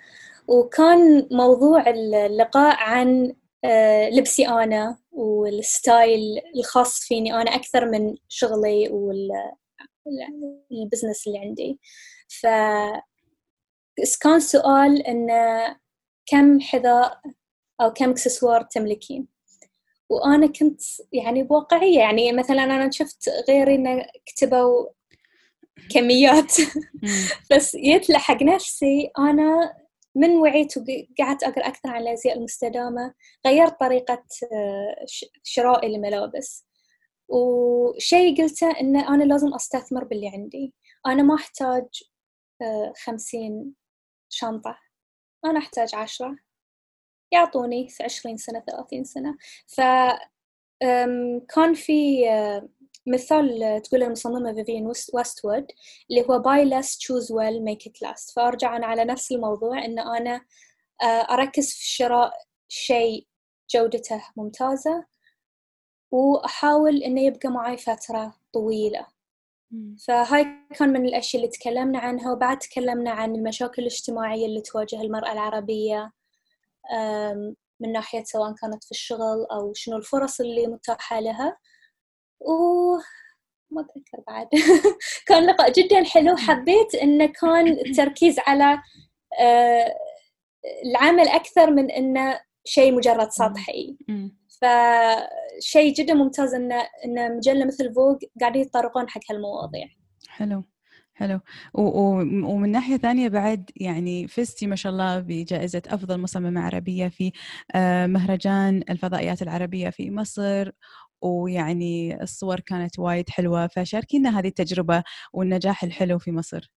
[0.47, 3.48] وكان موضوع اللقاء عن آه،
[4.11, 6.21] لبسي أنا وال style
[6.55, 8.89] الخاص فيني أنا أكثر من شغلي
[10.71, 11.79] وال business اللي عندي.
[12.27, 12.47] ف
[14.21, 15.75] كان سؤال إنه
[16.25, 17.21] كم حذاء
[17.81, 19.27] أو كم إكسسوار تملكين؟
[20.09, 20.81] وأنا كنت
[21.13, 24.87] يعني بواقعية يعني مثلا أنا شفت غيري إنه كتبوا
[25.93, 26.53] كميات.
[27.51, 29.73] بس جيت حق نفسي أنا
[30.15, 33.13] من وعيت وقعدت أقرأ أكثر عن الأزياء المستدامة
[33.47, 34.23] غيرت طريقة
[35.43, 36.65] شرائي الملابس.
[37.27, 40.73] وشيء قلته إن أنا لازم أستثمر باللي عندي.
[41.05, 41.87] أنا ما أحتاج
[43.03, 43.73] خمسين
[44.29, 44.77] شنطة.
[45.45, 46.37] أنا أحتاج عشرة.
[47.31, 49.37] يعطوني عشرين سنة ثلاثين سنة.
[49.67, 49.81] ف
[51.55, 52.25] كان في
[53.13, 55.67] مثال تقول المصممة فيفين ويستوود
[56.09, 58.33] اللي هو buy less choose well make it last.
[58.35, 60.41] فأرجع أنا على نفس الموضوع إن أنا
[61.31, 62.33] أركز في شراء
[62.67, 63.27] شيء
[63.75, 65.05] جودته ممتازة
[66.11, 69.07] وأحاول إنه يبقى معي فترة طويلة.
[70.07, 70.45] فهاي
[70.75, 76.11] كان من الأشياء اللي تكلمنا عنها وبعد تكلمنا عن المشاكل الاجتماعية اللي تواجه المرأة العربية
[77.79, 81.57] من ناحية سواء كانت في الشغل أو شنو الفرص اللي متاحة لها.
[82.41, 82.53] و
[83.71, 84.47] ما أتذكر بعد.
[85.27, 86.35] كان لقاء جدا حلو.
[86.35, 88.81] حبيت إنه كان التركيز على
[90.85, 93.97] العمل أكثر من إنه شيء مجرد سطحي.
[94.61, 96.71] فشيء جدا ممتاز إن
[97.05, 99.87] إن مجلة مثل فوق قاعدين يتطرقون حق هالمواضيع.
[100.27, 100.63] حلو
[101.13, 101.39] حلو.
[101.73, 107.31] ومن ناحية ثانية بعد يعني فزتي ما شاء الله بجائزة أفضل مصممة عربية في
[107.75, 110.71] آه، مهرجان الفضائيات العربية في مصر.
[111.21, 115.03] ويعني الصور كانت وايد حلوة فشاركينا هذه التجربة
[115.33, 116.71] والنجاح الحلو في مصر.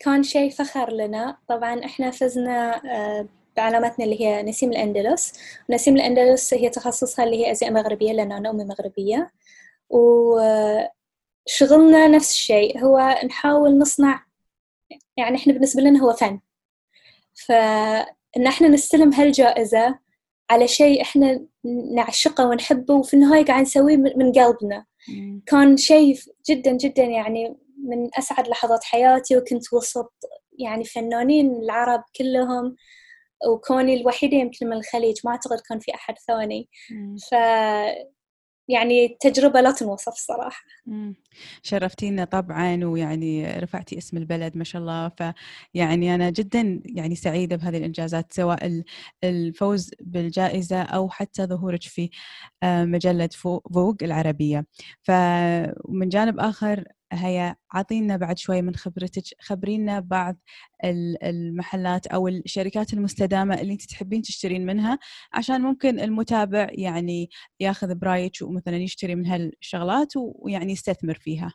[0.00, 1.38] كان شيء فخر لنا.
[1.48, 5.32] طبعا إحنا فزنا آه، بعلامتنا اللي هي نسيم الأندلس.
[5.70, 9.30] نسيم الأندلس هي تخصصها اللي هي أزياء مغربية لأن أنا أمي مغربية.
[9.90, 10.98] وشغلنا
[12.08, 14.24] نفس الشيء هو نحاول نصنع
[15.16, 16.40] يعني إحنا بالنسبة لنا هو فن.
[17.46, 19.98] فإن إحنا نستلم هالجائزة
[20.50, 21.46] على شيء إحنا
[21.94, 24.84] نعشقه ونحبه وفي النهاية قاعد نسويه من قلبنا.
[25.46, 26.16] كان شيء
[26.50, 30.12] جدا جدا يعني من أسعد لحظات حياتي وكنت وسط
[30.58, 32.76] يعني فنانين العرب كلهم
[33.48, 36.68] وكوني الوحيدة يمكن من الخليج ما أعتقد كان في أحد ثاني.
[37.30, 37.34] ف
[38.68, 40.64] يعني تجربة لا تنوصف صراحة.
[41.62, 45.08] شرفتينا طبعا ويعني رفعتي اسم البلد ما شاء الله.
[45.08, 48.82] فيعني أنا جدا يعني سعيدة بهذه الإنجازات سواء
[49.24, 52.10] الفوز بالجائزة أو حتى ظهورك في
[52.62, 54.66] آه، مجلة فوق العربية.
[55.02, 60.36] فمن جانب آخر هيا عطينا بعد شوي من خبرتك خبرينا بعض
[61.24, 64.98] المحلات أو الشركات المستدامة اللي أنت تحبين تشترين منها
[65.32, 67.30] عشان ممكن المتابع يعني
[67.60, 71.54] ياخذ برأيك ومثلا يشتري من هالشغلات ويعني يستثمر فيها.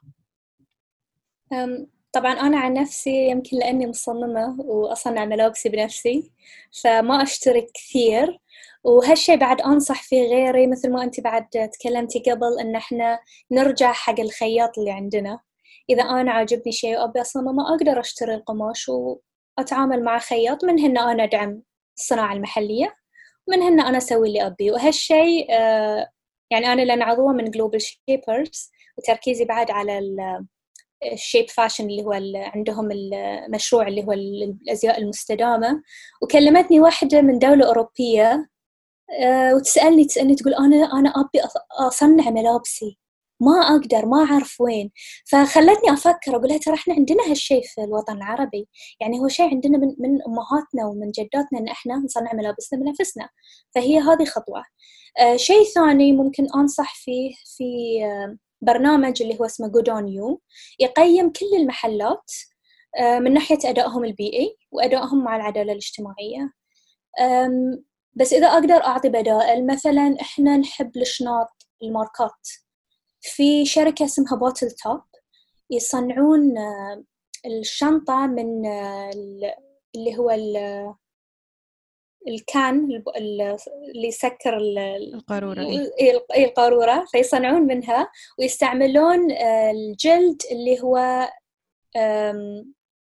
[2.12, 6.32] طبعا أنا عن نفسي يمكن لأني مصممة وأصنع ملابسي بنفسي
[6.84, 8.40] فما أشتري كثير.
[8.84, 11.48] وهالشي بعد أنصح فيه غيري مثل ما أنت بعد
[11.80, 13.20] تكلمتي قبل إن إحنا
[13.52, 15.40] نرجع حق الخياط اللي عندنا.
[15.90, 21.12] إذا أنا عاجبني شيء وأبي أصلا ما أقدر أشتري القماش وأتعامل مع خياط من هنا
[21.12, 21.62] أنا أدعم
[21.98, 22.96] الصناعة المحلية
[23.48, 24.72] ومن هنا أنا أسوي اللي أبي.
[24.72, 26.10] وهالشي آه،
[26.52, 30.02] يعني أنا لأن عضوة من Global Shapers وتركيزي بعد على
[31.14, 35.84] ال Shape Fashion اللي هو عندهم المشروع اللي هو الأزياء المستدامة.
[36.22, 38.50] وكلمتني واحدة من دولة أوروبية
[39.22, 41.40] آه، وتسألني تسألني تقول أنا أنا أبي
[41.80, 42.98] أصنع ملابسي.
[43.42, 44.92] ما أقدر ما أعرف وين.
[45.32, 48.68] فخلتني أفكر أقول لها ترى إحنا عندنا هالشيء في الوطن العربي.
[49.02, 53.30] يعني هو شيء عندنا من, من أمهاتنا ومن جداتنا إن إحنا نصنع ملابسنا بنفسنا.
[53.76, 54.64] فهي هذه خطوة.
[55.20, 57.64] آه شيء ثاني ممكن أنصح فيه في
[58.06, 60.42] آه برنامج اللي هو اسمه Good On You
[60.80, 62.32] يقيم كل المحلات
[63.00, 66.52] آه من ناحية أدائهم البيئي وأدائهم مع العدالة الاجتماعية.
[68.16, 72.48] بس إذا أقدر أعطي بدائل مثلا إحنا نحب الشناط الماركات.
[73.22, 75.02] في شركة اسمها Bottletop
[75.70, 77.04] يصنعون آه،
[77.46, 79.12] الشنطة من آه،
[79.96, 80.32] اللي هو
[82.28, 85.62] الكان اللي يسكر القارورة
[86.38, 87.06] القارورة.
[87.12, 90.98] فيصنعون منها ويستعملون آه، الجلد اللي هو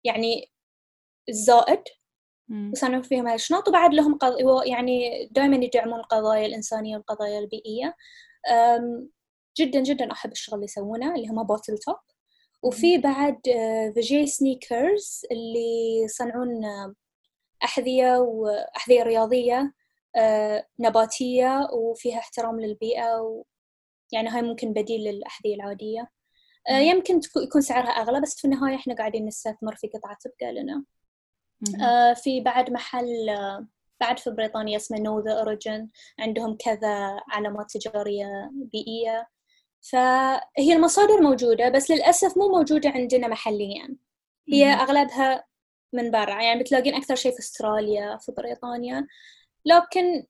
[0.05, 0.53] يعني
[1.29, 1.83] الزائد
[2.53, 4.37] يصنعون فيهم الشنط وبعد لهم قض...
[4.67, 7.97] يعني دائما يدعمون القضايا الإنسانية والقضايا البيئية.
[9.59, 11.97] جدا جدا أحب الشغل اللي يسوونه اللي هم Bottletop
[12.63, 13.41] وفي بعد
[13.95, 16.65] Veja sneakers اللي يصنعون
[17.65, 19.73] أحذية وأحذية رياضية
[20.17, 23.45] آه، نباتية وفيها احترام للبيئة و...
[24.13, 26.11] يعني هاي ممكن بديل للأحذية العادية.
[26.69, 30.85] آه، يمكن يكون سعرها أغلى بس في النهاية إحنا قاعدين نستثمر في قطعة تبقى لنا.
[31.83, 33.27] آه، في بعد محل
[34.01, 35.89] بعد في بريطانيا اسمه Know The Origin
[36.19, 39.29] عندهم كذا علامات تجارية بيئية.
[39.91, 43.97] فهي المصادر موجودة بس للأسف مو موجودة عندنا محليا.
[44.49, 45.45] هي أغلبها
[45.93, 46.43] من برا.
[46.43, 49.07] يعني بتلاقين أكثر شيء في أستراليا في بريطانيا.
[49.65, 50.27] لكن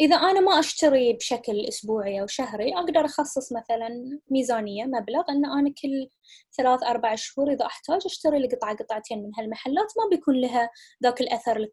[0.00, 5.74] إذا أنا ما أشتري بشكل أسبوعي أو شهري أقدر أخصص مثلا ميزانية مبلغ أن أنا
[5.82, 6.08] كل
[6.56, 10.70] ثلاث أربع شهور إذا أحتاج أشتري لي قطعة قطعتين من هالمحلات ما بيكون لها
[11.02, 11.68] ذاك الأثر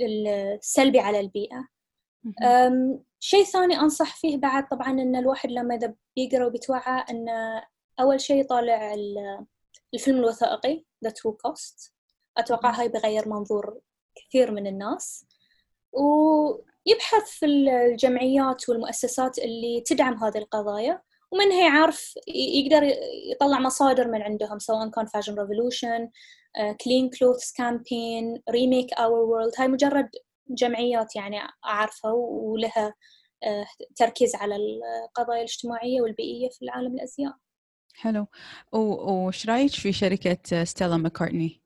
[0.00, 1.68] السلبي على البيئة.
[3.20, 7.28] شيء ثاني أنصح فيه بعد طبعا أن الواحد لما إذا بيقرأ وبيتوعى أن
[8.00, 8.94] أول شيء يطالع
[9.94, 11.92] الفيلم الوثائقي The True Cost.
[12.36, 13.80] أتوقع هاي بغير منظور
[14.14, 15.26] كثير من الناس.
[16.86, 21.02] ويبحث في الجمعيات والمؤسسات اللي تدعم هذه القضايا
[21.32, 22.82] ومنها يعرف يقدر
[23.32, 26.08] يطلع مصادر من عندهم سواء كان Fashion Revolution
[26.84, 30.08] Clean Clothes Campaign Remake Our World هاي مجرد
[30.48, 32.94] جمعيات يعني أعرفها ولها
[33.44, 33.66] آه،
[33.96, 37.32] تركيز على القضايا الاجتماعية والبيئية في العالم الأزياء.
[37.94, 38.26] حلو.
[38.72, 41.61] وش رأيك في شركة ستيلا ماكارتني؟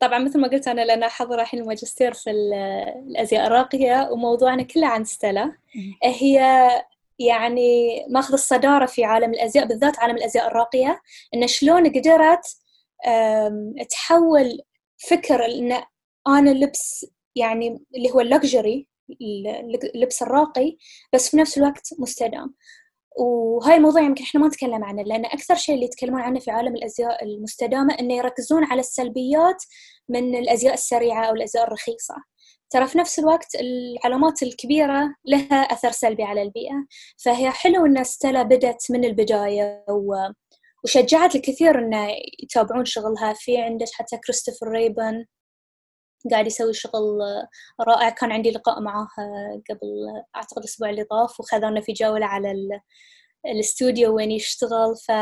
[0.00, 5.04] طبعا مثل ما قلت أنا لأن حاضرة الحين الماجستير في الأزياء الراقية وموضوعنا كله عن
[5.04, 5.52] ستيلا
[6.04, 6.68] هي
[7.18, 11.00] يعني ماخذ الصدارة في عالم الأزياء بالذات عالم الأزياء الراقية
[11.34, 12.46] إن شلون قدرت
[13.90, 14.60] تحول
[15.08, 15.82] فكر إن
[16.28, 17.06] أنا لبس
[17.36, 18.86] يعني اللي هو اللكجري
[19.94, 20.76] اللبس الراقي
[21.12, 22.54] بس في نفس الوقت مستدام.
[23.16, 26.76] وهاي الموضوع يمكن إحنا ما نتكلم عنه لأن أكثر شيء اللي يتكلمون عنه في عالم
[26.76, 29.62] الأزياء المستدامة إنه يركزون على السلبيات
[30.08, 32.14] من الأزياء السريعة أو الأزياء الرخيصة.
[32.70, 36.86] ترى في نفس الوقت العلامات الكبيرة لها أثر سلبي على البيئة.
[37.24, 40.14] فهي حلو أن ستيلا بدت من البداية و...
[40.84, 42.08] وشجعت الكثير أن
[42.42, 43.32] يتابعون شغلها.
[43.32, 45.24] في عندك حتى كريستوفر ريبن
[46.30, 47.18] قاعد يسوي شغل
[47.80, 48.08] رائع.
[48.10, 49.08] كان عندي لقاء معاه
[49.70, 49.88] قبل
[50.36, 52.54] أعتقد الأسبوع اللي طاف وخذونا في جولة على
[53.46, 54.96] الأستوديو وين يشتغل.
[55.06, 55.12] ف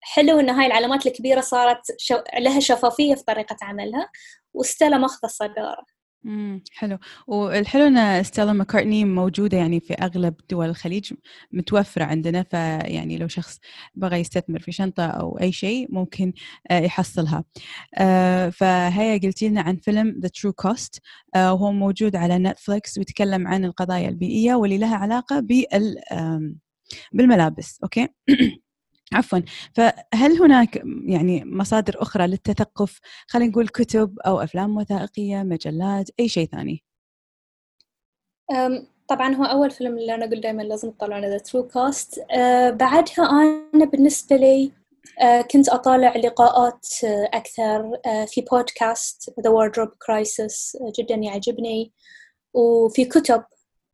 [0.00, 2.16] حلو إن هاي العلامات الكبيرة صارت شو...
[2.38, 4.08] لها شفافية في طريقة عملها
[4.54, 5.84] وستيلا ماخذه الصدارة.
[6.72, 6.98] حلو.
[7.26, 11.12] والحلو إن ستيلا ماكارتني موجودة يعني في أغلب دول الخليج
[11.52, 13.58] متوفرة عندنا فيعني لو شخص
[13.94, 16.32] بغى يستثمر في شنطة أو أي شيء ممكن
[16.70, 17.44] آه، يحصلها.
[17.98, 21.00] آه، فهيا قلتي لنا عن فيلم The True Cost
[21.36, 25.96] وهو موجود على Netflix ويتكلم عن القضايا البيئية واللي لها علاقة بال
[27.12, 28.08] بالملابس okay؟
[29.14, 29.38] عفوا.
[29.74, 36.48] فهل هناك يعني مصادر أخرى للتثقف؟ خلينا نقول كتب أو أفلام وثائقية مجلات أي شيء
[36.48, 36.84] ثاني.
[39.08, 42.24] طبعا هو أول فيلم اللي أنا أقول دائما لازم تطلعونه The True Cost
[42.70, 43.30] بعدها
[43.74, 44.72] أنا بالنسبة لي
[45.20, 51.92] أه كنت أطالع لقاءات أه أكثر أه في podcast The Wardrobe Crisis جدا يعجبني.
[52.54, 53.44] وفي كتب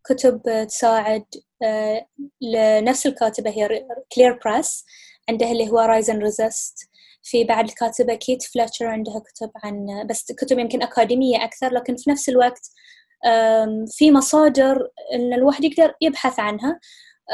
[0.05, 1.25] كتب تساعد
[1.63, 2.07] أه
[2.41, 4.85] لنفس الكاتبة هي كلير بريس
[5.29, 6.79] عندها اللي هو Rise and Resist
[7.23, 12.11] في بعد الكاتبة كيت فلاتشر عندها كتب عن بس كتب يمكن أكاديمية أكثر لكن في
[12.11, 12.61] نفس الوقت
[13.89, 16.81] في مصادر إن الواحد يقدر يبحث عنها.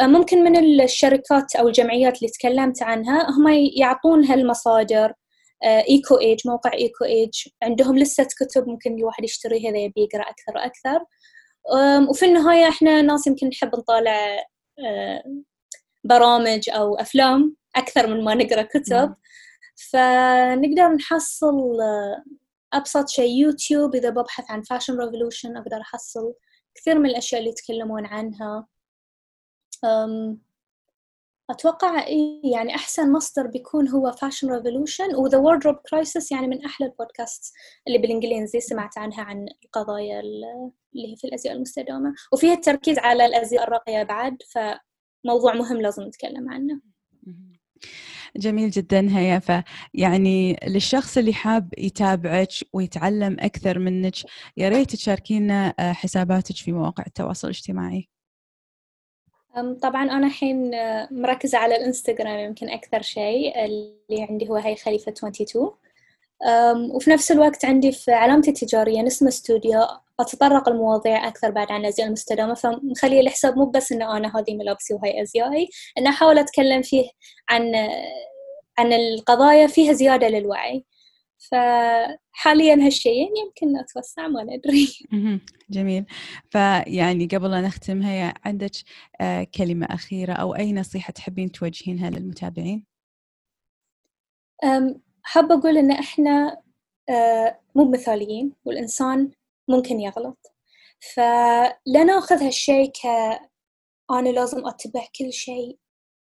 [0.01, 5.13] ممكن من الشركات أو الجمعيات اللي تكلمت عنها هم يعطون هالمصادر
[5.65, 7.31] ايكو ايج موقع ايكو ايج
[7.63, 11.05] عندهم لسه كتب ممكن الواحد يشتريها إذا يبي يقرأ أكثر وأكثر.
[12.11, 14.45] وفي النهاية إحنا ناس يمكن نحب نطالع
[16.05, 17.57] برامج أو أفلام.
[17.77, 19.15] أكثر من ما نقرأ كتب.
[19.91, 21.77] فنقدر نحصل
[22.73, 23.95] أبسط شيء يوتيوب.
[23.95, 26.35] إذا ببحث عن Fashion Revolution أقدر أحصل
[26.75, 28.67] كثير من الأشياء اللي يتكلمون عنها.
[31.51, 36.65] أتوقع إيه يعني أحسن مصدر بيكون هو Fashion Revolution و The Wardrobe Crisis يعني من
[36.65, 37.55] أحلى البودكاست
[37.87, 42.15] اللي بالإنجليزي سمعت عنها عن القضايا اللي هي في الأزياء المستدامة.
[42.33, 46.81] وفيها التركيز على الأزياء الراقية بعد فموضوع مهم لازم نتكلم عنه.
[48.37, 54.15] جميل جدا هيا فيعني للشخص اللي حاب يتابعك ويتعلم أكثر منك
[54.57, 58.09] يا ريت تشاركينا آه، حساباتك في مواقع التواصل الاجتماعي.
[59.83, 65.13] طبعا أنا الحين آه، مركزة على الإنستغرام يمكن أكثر شيء اللي عندي هو هي خليفة
[65.13, 65.71] 22
[66.95, 69.81] وفي نفس الوقت عندي في علامتي التجارية نسمة استوديو
[70.21, 74.95] أتطرق المواضيع أكثر بعد عن الأزياء المستدامة فمخلي الحساب مو بس إنه أنا هذه ملابسي
[74.95, 75.69] وهي أزيائي
[75.99, 77.05] إنه أحاول أتكلم فيه
[77.51, 77.73] عن
[78.79, 80.85] عن القضايا فيها زيادة للوعي.
[81.39, 84.89] فحاليا هالشيئين يمكن أتوسع ما ندري.
[85.71, 86.05] جميل.
[86.51, 88.71] فيعني قبل لا نختم هي عندك
[89.21, 92.85] آه، كلمة أخيرة أو أي نصيحة تحبين توجهينها للمتابعين؟
[95.27, 96.63] حابة أقول إن إحنا
[97.09, 99.31] آه، مو مثاليين والإنسان
[99.69, 100.53] ممكن يغلط.
[101.15, 103.07] فلا ناخذ هالشيء ك
[104.11, 105.79] أنا لازم أتبع كل شيء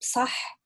[0.01, 0.61] صح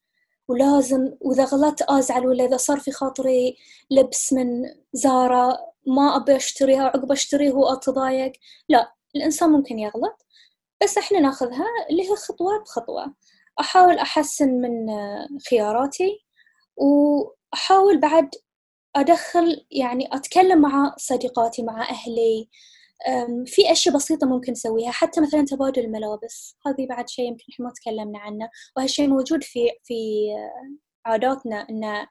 [0.48, 3.56] ولازم وإذا غلطت أزعل ولا إذا صار في خاطري
[3.90, 4.46] لبس من
[4.92, 8.32] زارا ما أبي أشتريها وعقب أشتريه وأتضايق
[8.68, 10.26] لا الإنسان ممكن يغلط
[10.82, 13.14] بس إحنا ناخذها اللي هي خطوة بخطوة.
[13.60, 14.86] أحاول أحسن من
[15.50, 16.26] خياراتي
[17.56, 18.30] وأحاول بعد
[18.96, 22.48] أدخل يعني أتكلم مع صديقاتي مع أهلي
[23.46, 26.56] في أشياء بسيطة ممكن نسويها حتى مثلا تبادل الملابس.
[26.66, 28.48] هذه بعد شيء يمكن إحنا ما تكلمنا عنه.
[28.76, 29.94] وهالشيء موجود في في
[31.06, 32.06] عاداتنا إن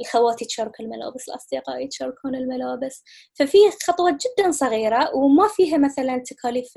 [0.00, 3.02] الخوات يتشاركوا الملابس الأصدقاء يتشاركون الملابس.
[3.34, 6.72] ففي خطوات جدا صغيرة وما فيها مثلا تكاليف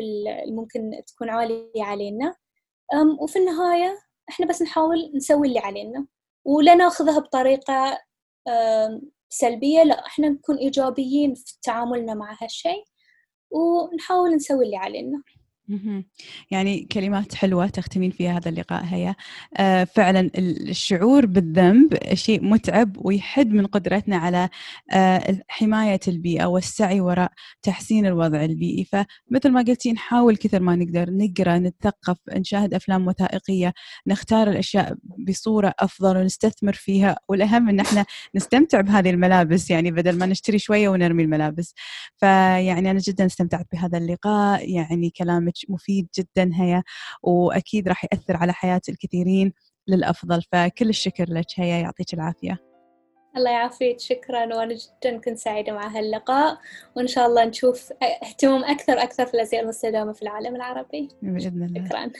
[0.51, 2.35] ممكن تكون عالية علينا.
[3.21, 3.97] وفي النهاية
[4.29, 6.07] إحنا بس نحاول نسوي اللي علينا.
[6.47, 7.99] ولا ناخذها بطريقة
[9.29, 9.83] سلبية.
[9.83, 12.83] لا إحنا نكون إيجابيين في تعاملنا مع هالشيء
[13.51, 15.23] ونحاول نسوي اللي علينا.
[16.51, 19.15] يعني كلمات حلوة تختمين فيها هذا اللقاء هيا.
[19.57, 24.49] آه فعلا الشعور بالذنب شيء متعب ويحد من قدرتنا على
[24.93, 28.83] آه حماية البيئة والسعي وراء تحسين الوضع البيئي.
[28.85, 33.73] فمثل ما قلتي نحاول كثر ما نقدر نقرأ نتثقف نشاهد أفلام وثائقية
[34.07, 34.95] نختار الأشياء
[35.27, 37.17] بصورة أفضل ونستثمر فيها.
[37.29, 38.05] والأهم أن إحنا
[38.35, 41.73] نستمتع بهذه الملابس يعني بدل ما نشتري شوية ونرمي الملابس.
[42.17, 46.83] فيعني أنا جدا استمتعت بهذا اللقاء يعني كلامك مفيد جدا هيا
[47.23, 49.53] وأكيد راح يأثر على حياة الكثيرين
[49.87, 50.41] للأفضل.
[50.51, 52.57] فكل الشكر لك هيا يعطيك العافية.
[53.37, 56.57] الله يعافيك شكرا وأنا جدا كنت سعيدة مع هاللقاء
[56.95, 57.91] وإن شاء الله نشوف
[58.23, 61.07] اهتمام أكثر أكثر في الأزياء المستدامة في العالم العربي.
[61.21, 61.85] بإذن الله.
[61.85, 62.11] شكرا.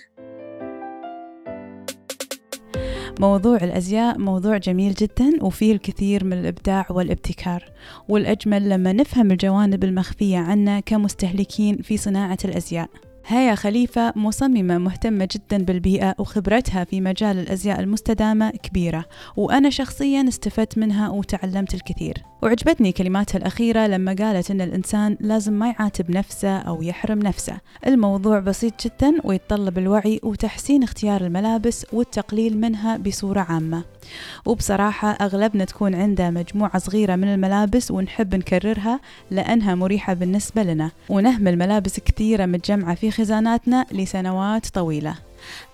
[3.20, 7.72] موضوع الأزياء موضوع جميل جدا وفيه الكثير من الإبداع والابتكار.
[8.10, 12.90] والأجمل لما نفهم الجوانب المخفية عنا كمستهلكين في صناعة الأزياء.
[13.30, 19.06] هيا خليفة مصممة مهتمة جدا بالبيئة وخبرتها في مجال الأزياء المستدامة كبيرة
[19.38, 22.24] وأنا شخصيا استفدت منها وتعلمت الكثير.
[22.42, 27.58] وعجبتني كلماتها الأخيرة لما قالت أن الإنسان لازم ما يعاتب نفسه أو يحرم نفسه.
[27.88, 33.84] الموضوع بسيط جدا ويتطلب الوعي وتحسين اختيار الملابس والتقليل منها بصورة عامة.
[34.46, 39.00] وبصراحة أغلبنا تكون عنده مجموعة صغيرة من الملابس ونحب نكررها
[39.32, 40.92] لأنها مريحة بالنسبة لنا.
[41.10, 45.16] ونهمل ملابس كثيرة متجمعة في خزاناتنا لسنوات طويلة.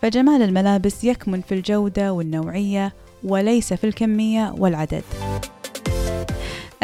[0.02, 2.94] فجمال الملابس يكمن في الجودة والنوعية
[3.24, 5.04] وليس في الكمية والعدد.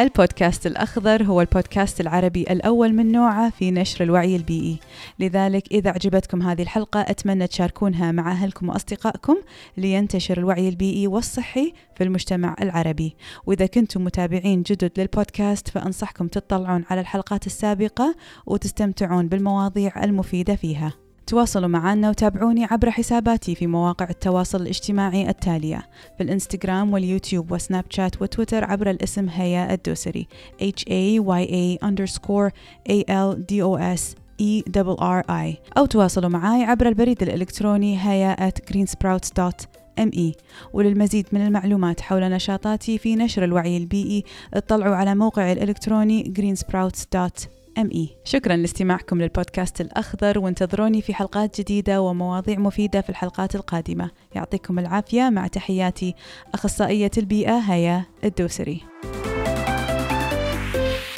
[0.00, 4.78] البودكاست الأخضر هو البودكاست العربي الأول من نوعه في نشر الوعي البيئي
[5.18, 9.36] لذلك إذا عجبتكم هذه الحلقة أتمنى تشاركونها مع أهلكم وأصدقائكم
[9.76, 13.16] لينتشر الوعي البيئي والصحي في المجتمع العربي.
[13.46, 18.14] وإذا كنتم متابعين جدد للبودكاست فأنصحكم تطلعون على الحلقات السابقة
[18.46, 20.92] وتستمتعون بالمواضيع المفيدة فيها.
[21.30, 28.22] تواصلوا معنا وتابعوني عبر حساباتي في مواقع التواصل الاجتماعي التالية في الإنستغرام واليوتيوب وسناب شات
[28.22, 30.26] وتويتر عبر الاسم هيا الدوسري
[30.62, 32.50] H A Y A underscore
[32.88, 34.62] A L D O S E
[35.00, 35.78] R I.
[35.78, 40.32] أو تواصلوا معي عبر البريد الإلكتروني هيا at greensprouts.me
[40.72, 44.24] وللمزيد من المعلومات حول نشاطاتي في نشر الوعي البيئي
[44.54, 47.90] اطلعوا على موقعي الإلكتروني greensprouts.me ام
[48.24, 54.10] شكرا لاستماعكم للبودكاست الأخضر وانتظروني في حلقات جديدة ومواضيع مفيدة في الحلقات القادمة.
[54.34, 56.14] يعطيكم العافية مع تحياتي
[56.54, 58.80] أخصائية البيئة هيا الدوسري.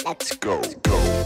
[0.05, 1.22] Let's go.